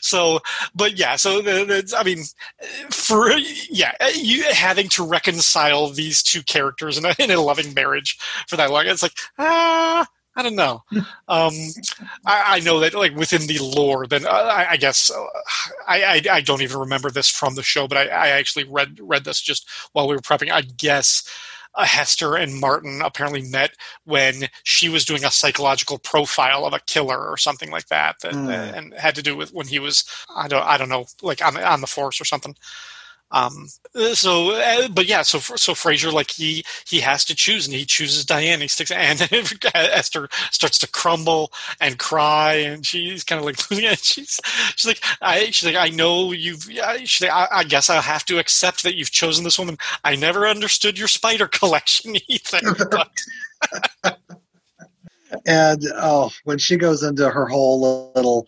[0.00, 0.40] so,
[0.74, 2.24] but yeah, so the, the, I mean,
[2.90, 3.30] for
[3.70, 8.56] yeah, you having to reconcile these two characters in a, in a loving marriage for
[8.56, 10.06] that long, it's like ah.
[10.38, 10.82] I don't know.
[11.28, 11.54] Um,
[12.24, 15.24] I, I know that, like within the lore, then uh, I, I guess uh,
[15.88, 19.00] I, I I don't even remember this from the show, but I, I actually read
[19.00, 20.52] read this just while we were prepping.
[20.52, 21.28] I guess
[21.84, 23.72] Hester and Martin apparently met
[24.04, 28.34] when she was doing a psychological profile of a killer or something like that, that
[28.34, 28.48] Hmm.
[28.48, 31.54] and had to do with when he was I don't I don't know like on
[31.54, 32.56] the, on the force or something.
[33.30, 33.68] Um.
[33.94, 35.22] uh, So, uh, but yeah.
[35.22, 38.60] So, so Frasier, like he he has to choose, and he chooses Diane.
[38.60, 39.18] He sticks, and
[39.74, 43.98] Hester starts to crumble and cry, and she's kind of like losing it.
[43.98, 44.40] She's
[44.76, 46.62] she's like I she's like I know you've.
[47.04, 49.76] She's like I, I guess I'll have to accept that you've chosen this woman.
[50.04, 52.60] I never understood your spider collection either.
[52.90, 54.18] But,
[55.46, 58.46] and oh when she goes into her whole little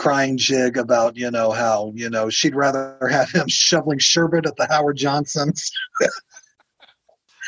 [0.00, 4.56] crying jig about you know how you know she'd rather have him shoveling sherbet at
[4.56, 5.70] the howard johnsons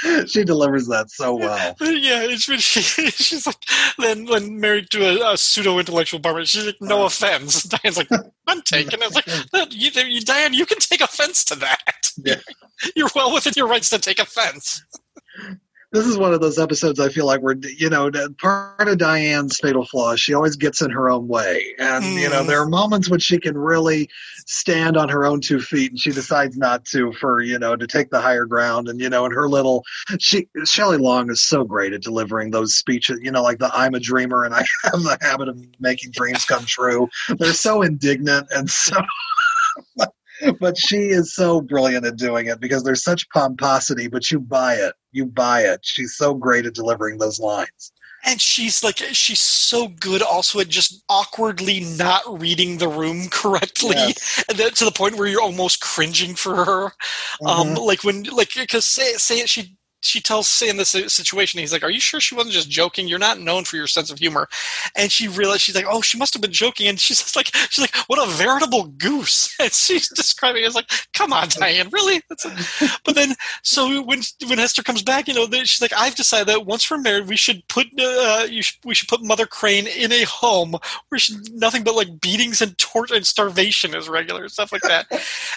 [0.27, 3.57] she delivers that so well yeah, it's when she, she's like
[3.99, 6.45] then when married to a, a pseudo intellectual barber.
[6.45, 7.63] She's like, no offense.
[7.63, 8.09] Diane's like,
[8.47, 9.01] I'm taking.
[9.01, 9.03] it.
[9.03, 12.11] It's like, "No, you, you, Diane, you can take offense to that.
[12.17, 12.41] Yeah.
[12.97, 14.83] You're well within your rights to take offense.
[15.93, 19.59] This is one of those episodes i feel like we're you know part of diane's
[19.59, 21.75] fatal flaw is she always gets in her own way.
[21.79, 22.47] And you know Mm.
[22.49, 24.09] there are moments when she can really
[24.47, 27.87] stand on her own two feet and she decides not to for you know to
[27.87, 28.89] take the higher ground.
[28.89, 29.85] And you know and her little
[30.19, 33.95] she shelley long is so great at delivering those speeches you know like the i'm
[33.95, 37.09] a dreamer and i have the habit of making dreams come true.
[37.39, 38.97] They're so indignant and so
[40.61, 44.75] but she is so brilliant at doing it because there's such pomposity, but you buy
[44.75, 44.95] it.
[45.13, 45.81] You buy it.
[45.83, 47.93] She's so great at delivering those lines.
[48.25, 53.97] And she's like, she's so good also at just awkwardly not reading the room correctly,
[53.97, 54.45] Yes.
[54.49, 56.85] to the point where you're almost cringing for her.
[57.45, 57.85] Um, Mhm.
[57.85, 61.61] like when, like, because say, say she she tells Sam this situation.
[61.61, 63.09] He's like, "Are you sure she wasn't just joking?
[63.09, 64.49] You're not known for your sense of humor."
[64.95, 67.55] And she realized she's like, "Oh, she must have been joking." And she's just like,
[67.71, 72.21] "She's like, what a veritable goose." And she's describing it like, "Come on, Diane, really?"
[72.29, 76.67] But then, so when when Hester comes back, you know, she's like, "I've decided that
[76.67, 80.25] once we're married, we should put uh, should, we should put Mother Crane in a
[80.25, 80.75] home
[81.09, 85.07] where she, nothing but like beatings and torture and starvation is regular stuff like that."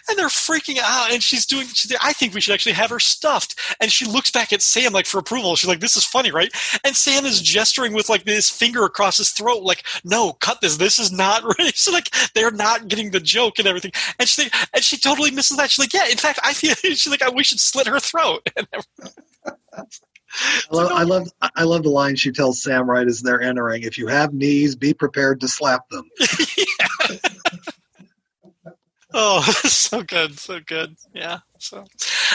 [0.07, 1.67] and they're freaking out, and she's doing.
[1.67, 4.93] She's "I think we should actually have her stuffed." And she looks back at Sam
[4.93, 5.55] like for approval.
[5.55, 6.51] She's like, "This is funny, right?"
[6.83, 7.45] And Sam is mm-hmm.
[7.45, 10.77] gesturing with like this finger across his throat, like, "No, cut this.
[10.77, 13.93] This is not right." So like they're not getting the joke and everything.
[14.19, 15.71] And she and she totally misses that.
[15.71, 18.47] She's like, "Yeah, in fact, I feel." She's like, I "We should slit her throat."
[20.69, 23.83] I love, I love, I love the line she tells Sam right as they're entering.
[23.83, 26.09] If you have knees, be prepared to slap them.
[29.13, 30.97] oh, so good, so good.
[31.13, 31.39] Yeah.
[31.59, 31.85] So,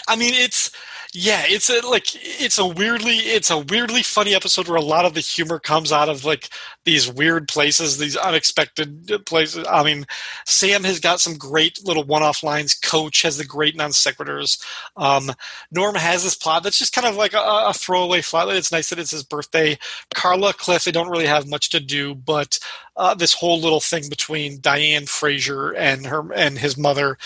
[0.09, 0.71] I mean, it's
[1.13, 5.05] yeah, it's a, like it's a weirdly it's a weirdly funny episode where a lot
[5.05, 6.49] of the humor comes out of like
[6.85, 9.67] these weird places, these unexpected places.
[9.69, 10.07] I mean,
[10.47, 12.75] Sam has got some great little one-off lines.
[12.75, 14.65] Coach has the great non sequiturs.
[14.97, 15.33] Um,
[15.73, 18.49] Norm has this plot that's just kind of like a, a throwaway plot.
[18.55, 19.79] It's nice that it's his birthday.
[20.15, 22.59] Carla, Cliff, they don't really have much to do, but
[22.97, 27.19] uh, this whole little thing between Diane Frasier and her and his mother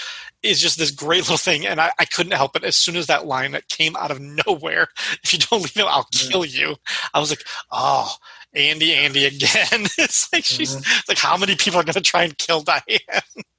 [0.45, 1.67] is just this great little thing.
[1.67, 2.65] And I, I, couldn't help it.
[2.65, 4.89] As soon as that line that came out of nowhere,
[5.25, 6.77] if you don't leave him, I'll kill you.
[7.13, 8.15] I was like, oh,
[8.55, 9.87] Andy, Andy again.
[9.99, 11.01] it's like she's mm-hmm.
[11.09, 12.83] like, how many people are going to try and kill Diane?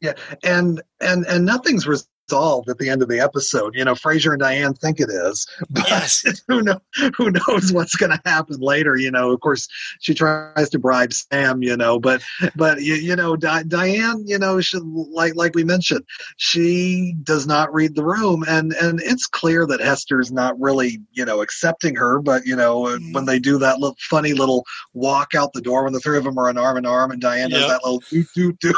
[0.01, 1.87] Yeah, and and and nothing's
[2.29, 3.75] resolved at the end of the episode.
[3.75, 6.23] You know, Frasier and Diane think it is, but yes.
[6.47, 6.79] who know
[7.17, 8.95] who knows what's going to happen later?
[8.95, 9.67] You know, of course,
[9.99, 11.61] she tries to bribe Sam.
[11.61, 12.23] You know, but
[12.55, 16.03] but you, you know, Di- Diane, you know, she, like like we mentioned,
[16.37, 21.25] she does not read the room, and and it's clear that Hester's not really you
[21.25, 22.19] know accepting her.
[22.19, 23.13] But you know, mm-hmm.
[23.13, 26.23] when they do that little funny little walk out the door when the three of
[26.23, 27.61] them are an arm in arm, and Diane yep.
[27.61, 28.73] does that little doo doo doo.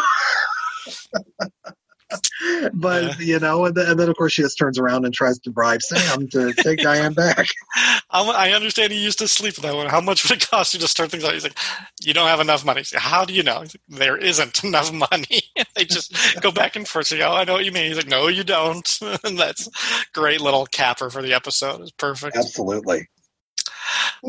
[2.74, 3.14] but yeah.
[3.20, 5.52] you know, and then, and then, of course she just turns around and tries to
[5.52, 7.48] bribe Sam to take Diane back.
[8.10, 9.88] I understand he used to sleep with that one.
[9.88, 11.34] How much would it cost you to start things out?
[11.34, 11.58] He's like,
[12.02, 12.84] you don't have enough money.
[12.94, 13.60] Like, How do you know?
[13.60, 15.42] Like, there isn't enough money.
[15.76, 17.08] they just go back and forth.
[17.08, 17.88] Say, oh, I know what you mean.
[17.88, 19.00] He's like, no, you don't.
[19.24, 19.70] and that's
[20.14, 21.82] great little capper for the episode.
[21.82, 22.38] It's perfect.
[22.38, 23.08] Absolutely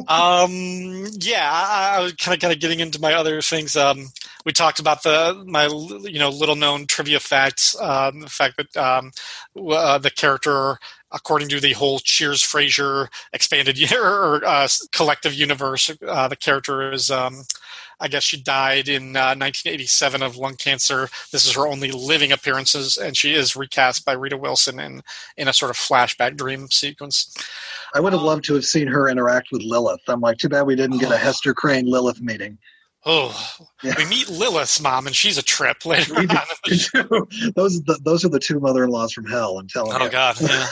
[0.08, 3.76] um, yeah, I, I was kind of kind of getting into my other things.
[3.76, 4.08] Um,
[4.44, 7.78] we talked about the my you know little known trivia facts.
[7.80, 9.12] Um, the fact that um,
[9.56, 10.78] uh, the character,
[11.12, 16.92] according to the whole Cheers Frasier expanded year or uh, collective universe, uh, the character
[16.92, 17.10] is.
[17.10, 17.44] Um,
[18.00, 21.08] I guess she died in uh, 1987 of lung cancer.
[21.32, 25.02] This is her only living appearances, and she is recast by Rita Wilson in
[25.36, 27.34] in a sort of flashback dream sequence.
[27.94, 30.02] I would have loved to have seen her interact with Lilith.
[30.06, 32.58] I'm like, too bad we didn't get a Hester Crane Lilith meeting.
[33.04, 33.94] Oh, yeah.
[33.96, 36.26] we meet Lilith's mom, and she's a trip later on.
[37.56, 39.58] those, the, those are the two mother-in-laws from hell.
[39.58, 40.06] I'm telling oh, you.
[40.06, 40.40] Oh God.
[40.40, 40.66] Yeah.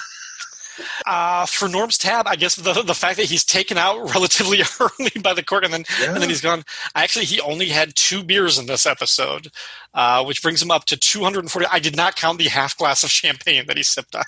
[1.06, 5.10] Uh, for Norm's tab, I guess the the fact that he's taken out relatively early
[5.22, 6.12] by the court and then yeah.
[6.12, 6.64] and then he's gone.
[6.94, 9.50] Actually, he only had two beers in this episode,
[9.94, 11.66] uh, which brings him up to 240.
[11.70, 14.24] I did not count the half glass of champagne that he sipped on,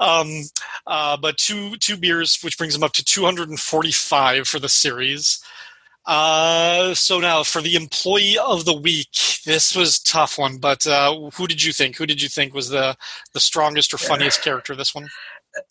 [0.00, 0.42] um,
[0.86, 5.42] uh, but two two beers, which brings him up to 245 for the series.
[6.08, 9.12] Uh, so now for the employee of the week,
[9.44, 10.56] this was tough one.
[10.56, 11.98] But uh, who did you think?
[11.98, 12.96] Who did you think was the
[13.34, 14.74] the strongest or funniest character?
[14.74, 15.06] This one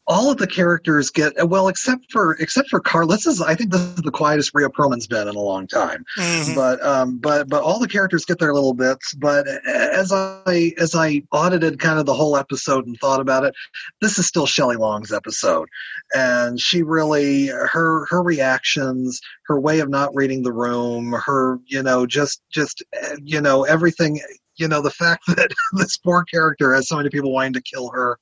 [0.07, 3.15] all of the characters get well except for except for Carla.
[3.15, 6.05] This is I think this is the quietest Rhea Perlman's been in a long time.
[6.17, 6.55] Mm-hmm.
[6.55, 9.13] But um, but but all the characters get their little bits.
[9.13, 13.53] But as I as I audited kind of the whole episode and thought about it,
[14.01, 15.67] this is still Shelley Long's episode,
[16.13, 21.83] and she really her her reactions, her way of not reading the room, her you
[21.83, 22.83] know just just
[23.23, 24.19] you know everything
[24.57, 27.89] you know the fact that this poor character has so many people wanting to kill
[27.89, 28.17] her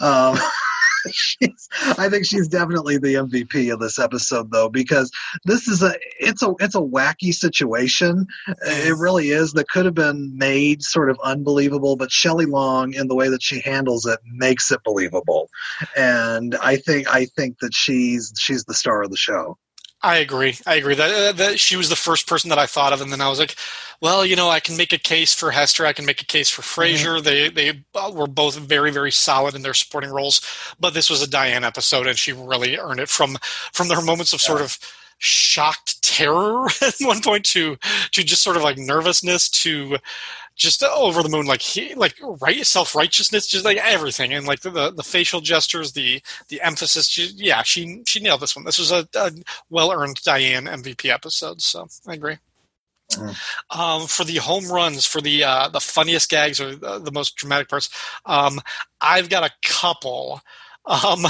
[0.00, 0.38] um,
[1.10, 5.10] she's, I think she's definitely the MVP of this episode, though, because
[5.44, 8.26] this is a it's a it's a wacky situation.
[8.66, 13.08] It really is that could have been made sort of unbelievable, but Shelley Long, in
[13.08, 15.48] the way that she handles it, makes it believable.
[15.96, 19.56] And I think I think that she's she's the star of the show.
[20.02, 20.56] I agree.
[20.66, 23.20] I agree that, that she was the first person that I thought of, and then
[23.20, 23.54] I was like,
[24.00, 25.84] well, you know, I can make a case for Hester.
[25.84, 27.20] I can make a case for Frasier.
[27.20, 27.24] Mm-hmm.
[27.24, 30.40] They they were both very very solid in their supporting roles,
[30.80, 33.36] but this was a Diane episode, and she really earned it from
[33.72, 34.78] from her moments of sort of
[35.20, 37.76] shocked terror at one point to
[38.10, 39.96] to just sort of like nervousness to
[40.56, 44.60] just over the moon like he, like right self righteousness just like everything and like
[44.60, 48.78] the, the, facial gestures the the emphasis she, yeah she she nailed this one this
[48.78, 49.30] was a, a
[49.70, 52.38] well earned Diane MVP episode so I agree.
[53.70, 57.34] Um, for the home runs, for the uh, the funniest gags or the, the most
[57.34, 57.90] dramatic parts,
[58.24, 58.60] um,
[59.00, 60.40] I've got a couple.
[60.86, 61.26] Um,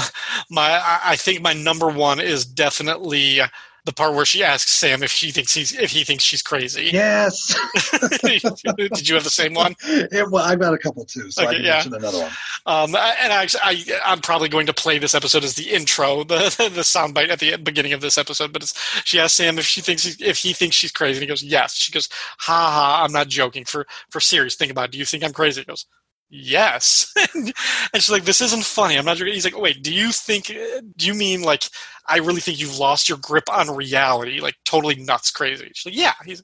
[0.49, 3.41] my I I think my number one is definitely
[3.85, 6.89] the part where she asks Sam if she thinks he's if he thinks she's crazy.
[6.93, 7.55] Yes.
[8.21, 9.75] Did you have the same one?
[9.83, 11.73] It- well, I've got a couple too, so I Okay, can yeah.
[11.73, 12.31] mention another one.
[12.65, 16.35] Um, and I, I, I'm probably going to play this episode as the intro, the
[16.73, 18.53] the soundbite at the beginning of this episode.
[18.53, 21.27] But it's, she asks Sam if she thinks if he thinks she's crazy, and he
[21.27, 22.07] goes, "Yes." She goes,
[22.39, 23.03] "Ha ha!
[23.03, 23.65] I'm not joking.
[23.65, 24.91] For for serious, think about it.
[24.91, 25.85] Do you think I'm crazy?" He goes,
[26.31, 27.53] "Yes." and
[27.95, 28.97] she's like, "This isn't funny.
[28.97, 30.47] I'm not joking." He's like, "Wait, do you think?
[30.47, 31.63] Do you mean like
[32.07, 34.39] I really think you've lost your grip on reality?
[34.39, 36.43] Like totally nuts, crazy?" She's like, "Yeah." He's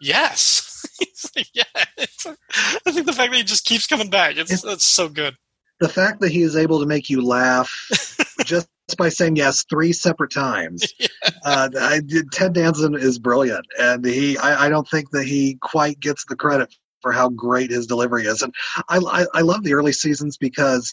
[0.00, 0.84] Yes.
[0.98, 1.62] He's like, yeah.
[1.76, 5.36] I think the fact that he just keeps coming back, it's, It's- it's so good.
[5.80, 7.88] The fact that he is able to make you laugh
[8.44, 8.68] just
[8.98, 10.86] by saying yes three separate times.
[11.44, 15.56] Uh, I did, Ted Danson is brilliant, and he I, I don't think that he
[15.60, 16.72] quite gets the credit
[17.02, 18.42] for how great his delivery is.
[18.42, 18.54] And
[18.88, 20.92] I, I, I love the early seasons because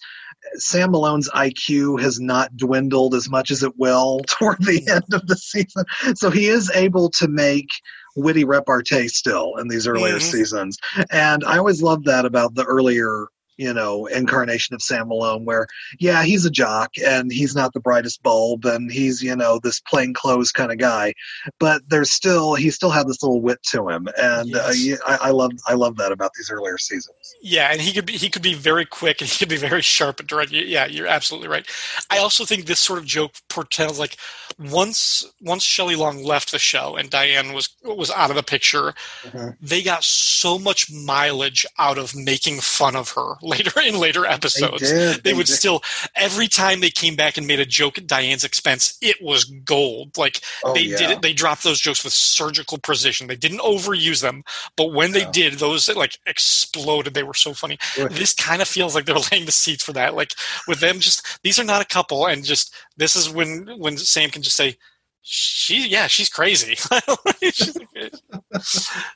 [0.56, 5.28] Sam Malone's IQ has not dwindled as much as it will toward the end of
[5.28, 5.84] the season.
[6.16, 7.68] So he is able to make
[8.16, 10.22] witty repartee still in these earlier Mhm.
[10.22, 10.78] seasons.
[11.12, 13.28] And I always loved that about the earlier
[13.60, 15.68] you know incarnation of Sam Malone where
[16.00, 19.80] yeah he's a jock and he's not the brightest bulb and he's you know this
[19.82, 21.14] plain clothes kind of guy
[21.60, 24.86] but there's still he still had this little wit to him and uh, Yes.
[24.86, 28.06] yeah, I, I love I love that about these earlier seasons Yeah, and he could
[28.06, 30.52] be he could be very quick and he could be very sharp and direct.
[30.52, 31.66] Yeah, you're absolutely right.
[32.10, 34.16] I also think this sort of joke portends like
[34.58, 38.94] once once Shelley Long left the show and Diane was was out of the picture,
[39.26, 39.58] Mhm.
[39.62, 44.82] they got so much mileage out of making fun of her later in later episodes.
[44.90, 45.54] did, They they would did.
[45.56, 45.82] still
[46.16, 50.18] every time they came back and made a joke at Diane's expense, it was gold.
[50.18, 50.98] Like oh, they yeah.
[50.98, 54.44] did it they dropped those jokes with surgical precision they didn't overuse them
[54.78, 58.12] but when they did those like exploded they were so funny Right.
[58.12, 60.34] this kind of feels like they're laying the seeds for that like
[60.68, 64.30] with them just these are not a couple and just this is when when sam
[64.30, 64.78] can just say
[65.22, 66.76] she yeah she's crazy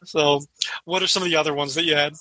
[0.03, 0.39] so
[0.85, 2.13] what are some of the other ones that you had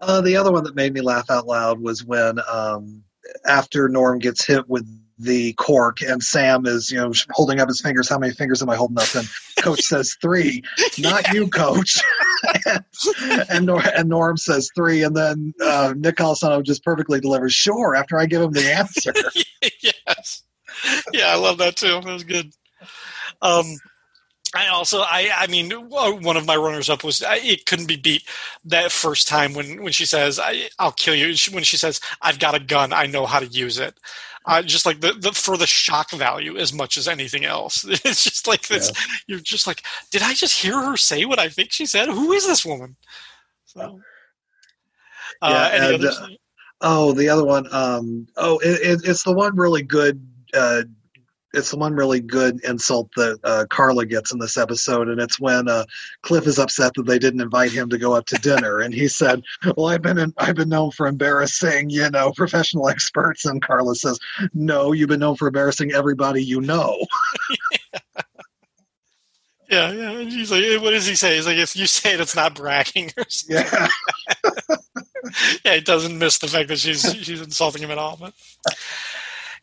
[0.00, 3.02] Uh, the other one that made me laugh out loud was when, um,
[3.46, 4.86] after Norm gets hit with
[5.18, 8.08] the cork and Sam is, you know, holding up his fingers.
[8.08, 9.14] How many fingers am I holding up?
[9.14, 9.28] And
[9.60, 10.62] Coach says three.
[10.98, 12.00] Not you, Coach.
[13.48, 15.02] and, Nor- and Norm says three.
[15.02, 19.12] And then uh, Nick Colasanto just perfectly delivers, sure, after I give him the answer.
[19.80, 20.42] yes.
[21.12, 22.00] Yeah, I love that too.
[22.00, 22.50] That was good.
[23.40, 23.66] Um,
[24.54, 27.86] I also, I, I mean, uh, one of my runners up was I- it couldn't
[27.86, 28.22] be beat
[28.66, 32.00] that first time when when she says, I, "I'll kill you." She- When she says,
[32.20, 33.94] "I've got a gun, I know how to use it."
[34.44, 37.84] Uh, just like the, the for the shock value as much as anything else.
[38.04, 38.90] It's just like this.
[39.26, 42.08] You're just like, did I just hear her say what I think she said?
[42.08, 42.96] Who is this woman?
[43.66, 44.00] So,
[45.40, 46.26] uh, Yeah, any and, uh,
[46.80, 47.72] Oh, the other one.
[47.72, 50.20] Um, oh, it, it, it's the one really good.
[51.54, 55.38] It's the one really good insult that uh, Carla gets in this episode, and it's
[55.38, 55.84] when uh,
[56.22, 59.08] Cliff is upset that they didn't invite him to go up to dinner, and he
[59.08, 59.42] said,
[59.76, 63.94] "Well, I've been in, I've been known for embarrassing, you know, professional experts." And Carla
[63.94, 64.18] says,
[64.54, 66.96] "No, you've been known for embarrassing everybody you know."
[69.72, 70.10] Yeah, yeah.
[70.10, 71.36] And he's like, what does he say?
[71.36, 73.10] He's like, if you say it, it's not bragging.
[73.16, 73.64] Or something.
[73.64, 73.88] Yeah,
[75.64, 78.18] yeah, he doesn't miss the fact that she's she's insulting him at all.
[78.20, 78.34] But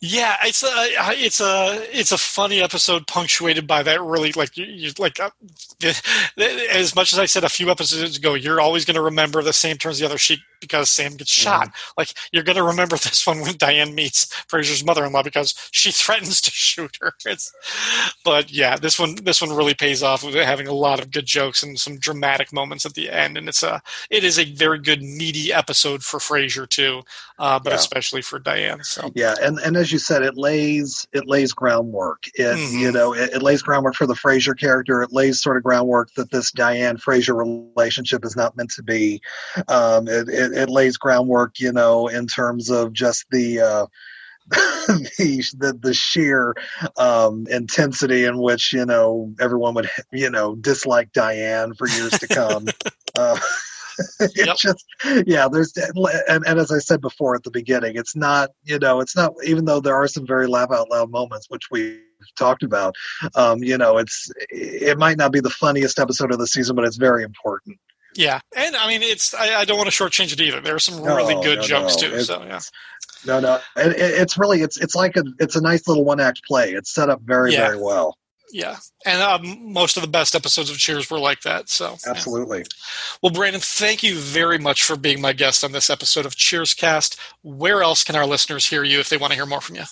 [0.01, 0.69] yeah, it's a
[1.13, 5.29] it's a it's a funny episode punctuated by that really like you, you like uh,
[6.71, 9.51] as much as I said a few episodes ago, you're always going to remember the
[9.51, 11.71] Sam turns the other cheek because Sam gets shot.
[11.97, 16.39] Like you're going to remember this one when Diane meets Frasier's mother-in-law because she threatens
[16.41, 17.13] to shoot her.
[17.25, 17.51] It's,
[18.23, 21.25] but yeah, this one this one really pays off with having a lot of good
[21.25, 24.79] jokes and some dramatic moments at the end, and it's a it is a very
[24.79, 27.01] good meaty episode for Frasier too,
[27.37, 27.75] uh, but Yeah.
[27.75, 28.81] especially for Diane.
[28.83, 32.23] So yeah, and and as you said, it lays it lays groundwork.
[32.35, 32.79] It Mhm.
[32.79, 35.01] you know it, it lays groundwork for the Frasier character.
[35.01, 37.37] It lays sort of groundwork that this Diane Frasier
[37.75, 39.21] relationship is not meant to be.
[39.67, 43.61] Um, it, it it lays groundwork, you know, in terms of just the.
[43.61, 43.85] Uh,
[44.87, 46.55] the, the the sheer
[46.97, 52.27] um, intensity in which you know everyone would you know dislike Diane for years to
[52.27, 52.65] come.
[53.17, 53.39] uh,
[54.35, 54.57] Yep.
[54.57, 54.85] just
[55.25, 55.73] yeah there's
[56.27, 59.33] and, and as i said before at the beginning it's not you know it's not
[59.45, 61.99] even though there are some very laugh out loud moments which we
[62.37, 62.93] talked about.
[63.35, 66.83] Um, you know, it's it might not be the funniest episode of the season, but
[66.83, 67.77] it's very important.
[68.15, 70.59] Yeah, and I mean, it's I, I don't want to shortchange it either.
[70.59, 72.01] There are some really No, good no, jokes no.
[72.01, 72.13] too.
[72.15, 72.59] It's- So yeah,
[73.25, 76.19] No, no, it, it- it's really it's it's like a it's a nice little one
[76.19, 76.73] act play.
[76.73, 77.67] It's set up very Yeah.
[77.67, 78.17] very well.
[78.51, 81.69] Yeah, and um, most of the best episodes of Cheers were like that.
[81.69, 82.11] So yeah.
[82.11, 82.65] Absolutely.
[83.21, 86.73] Well, Brandon, thank you very much for being my guest on this episode of Cheers
[86.73, 87.19] Cast.
[87.43, 89.83] Where else can our listeners hear you if they want to hear more from you?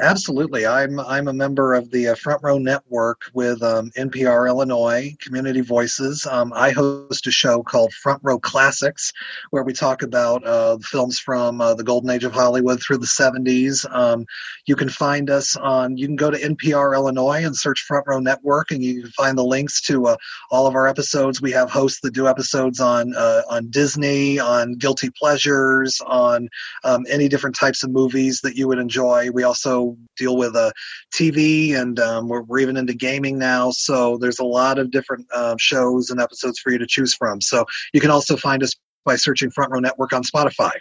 [0.00, 0.66] Absolutely.
[0.66, 5.60] I'm I'm a member of the uh, Front Row Network with um, NPR Illinois Community
[5.60, 6.26] Voices.
[6.26, 9.12] Um, I host a show called Front Row Classics,
[9.50, 13.06] where we talk about uh, films from uh, the golden age of Hollywood through the
[13.06, 13.86] 70s.
[13.94, 14.26] Um,
[14.66, 15.96] you can find us on.
[15.96, 19.38] You can go to NPR Illinois and search Front Row Network, and you can find
[19.38, 20.16] the links to uh,
[20.50, 21.40] all of our episodes.
[21.40, 26.48] We have hosts that do episodes on uh, on Disney, on guilty pleasures, on
[26.82, 29.30] um, any different types of movies that you would enjoy.
[29.30, 29.75] We also
[30.16, 30.70] deal with uh,
[31.14, 33.70] TV, and um, we're, we're even into gaming now.
[33.70, 37.40] So there's a lot of different uh, shows and episodes for you to choose from.
[37.40, 38.74] So you can also find us
[39.04, 40.72] by searching Front Row Network on Spotify.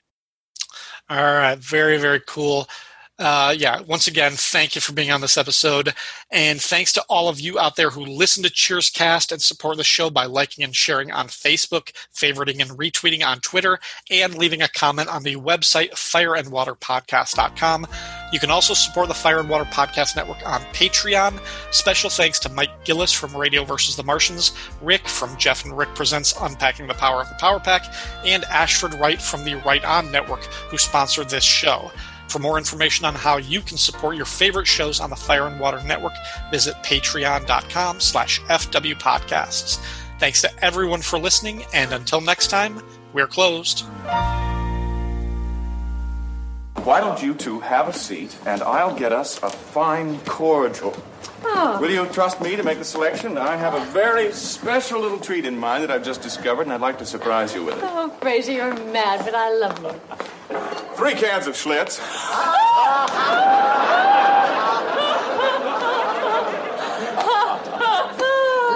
[1.10, 2.68] All right, very very cool.
[3.18, 5.94] Uh, yeah, once again, thank you for being on this episode.
[6.32, 9.86] And thanks to all of you out there who listen to Cheerscast and support the
[9.86, 13.80] show by liking and sharing on Facebook, favoriting and retweeting on Twitter,
[14.12, 17.88] and leaving a comment on the website fireandwaterpodcast.com.
[18.34, 21.40] You can also support the Fire and Water Podcast Network on Patreon.
[21.74, 24.52] Special thanks to Mike Gillis from Radio versus the Martians,
[24.82, 27.86] Rick from Jeff and Rick Presents Unpacking the Power of the Power Pack,
[28.26, 31.92] and Ashford Wright from the Right On Network, who sponsored this show.
[32.30, 35.60] For more information on how you can support your favorite shows on the Fire and
[35.60, 36.14] Water Network,
[36.52, 39.80] visit patreon.com slash fwpodcasts.
[40.20, 42.82] Thanks to everyone for listening, and until next time,
[43.14, 43.86] we're closed.
[46.86, 50.96] Why don't you two have a seat and I'll get us a fine cordial.
[51.44, 51.80] Oh.
[51.82, 53.40] Will you trust me to make the selection?
[53.40, 56.82] I have a very special little treat in mind that I've just discovered and I'd
[56.82, 57.84] like to surprise you with it.
[57.84, 60.55] Oh, crazy, you're mad, but I love you.
[60.96, 62.00] Three cans of Schlitz.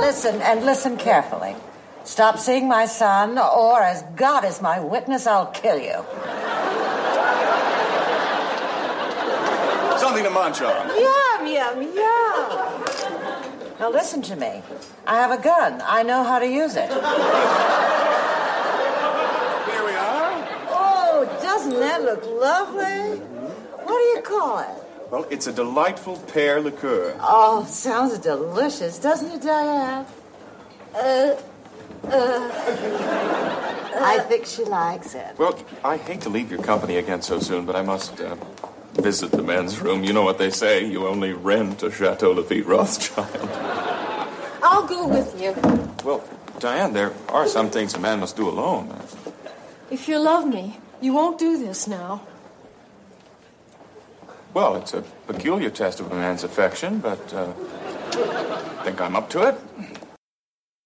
[0.02, 1.56] Listen and listen carefully.
[2.04, 6.04] Stop seeing my son, or as God is my witness, I'll kill you.
[10.00, 10.88] Something to munch on.
[10.90, 12.80] Yum, yum, yum.
[13.80, 14.62] Now listen to me.
[15.06, 15.82] I have a gun.
[15.86, 16.90] I know how to use it.
[16.90, 17.00] Here
[19.86, 20.34] we are.
[20.72, 21.26] Oh,
[21.70, 23.20] doesn't that look lovely?
[23.20, 25.12] What do you call it?
[25.12, 27.16] Well, it's a delightful pear liqueur.
[27.20, 30.06] Oh, sounds delicious, doesn't it, Diane?
[30.94, 31.36] Uh,
[32.06, 32.50] uh.
[34.02, 35.38] I think she likes it.
[35.38, 38.36] Well, I hate to leave your company again so soon, but I must uh,
[38.94, 40.04] visit the men's room.
[40.04, 43.50] You know what they say you only rent a Chateau Lafite Rothschild.
[44.62, 45.54] I'll go with you.
[46.04, 46.24] Well,
[46.60, 48.96] Diane, there are some things a man must do alone.
[49.90, 52.22] If you love me, you won't do this now.
[54.54, 57.54] Well, it's a peculiar test of a man's affection, but uh,
[58.14, 59.56] I think I'm up to it.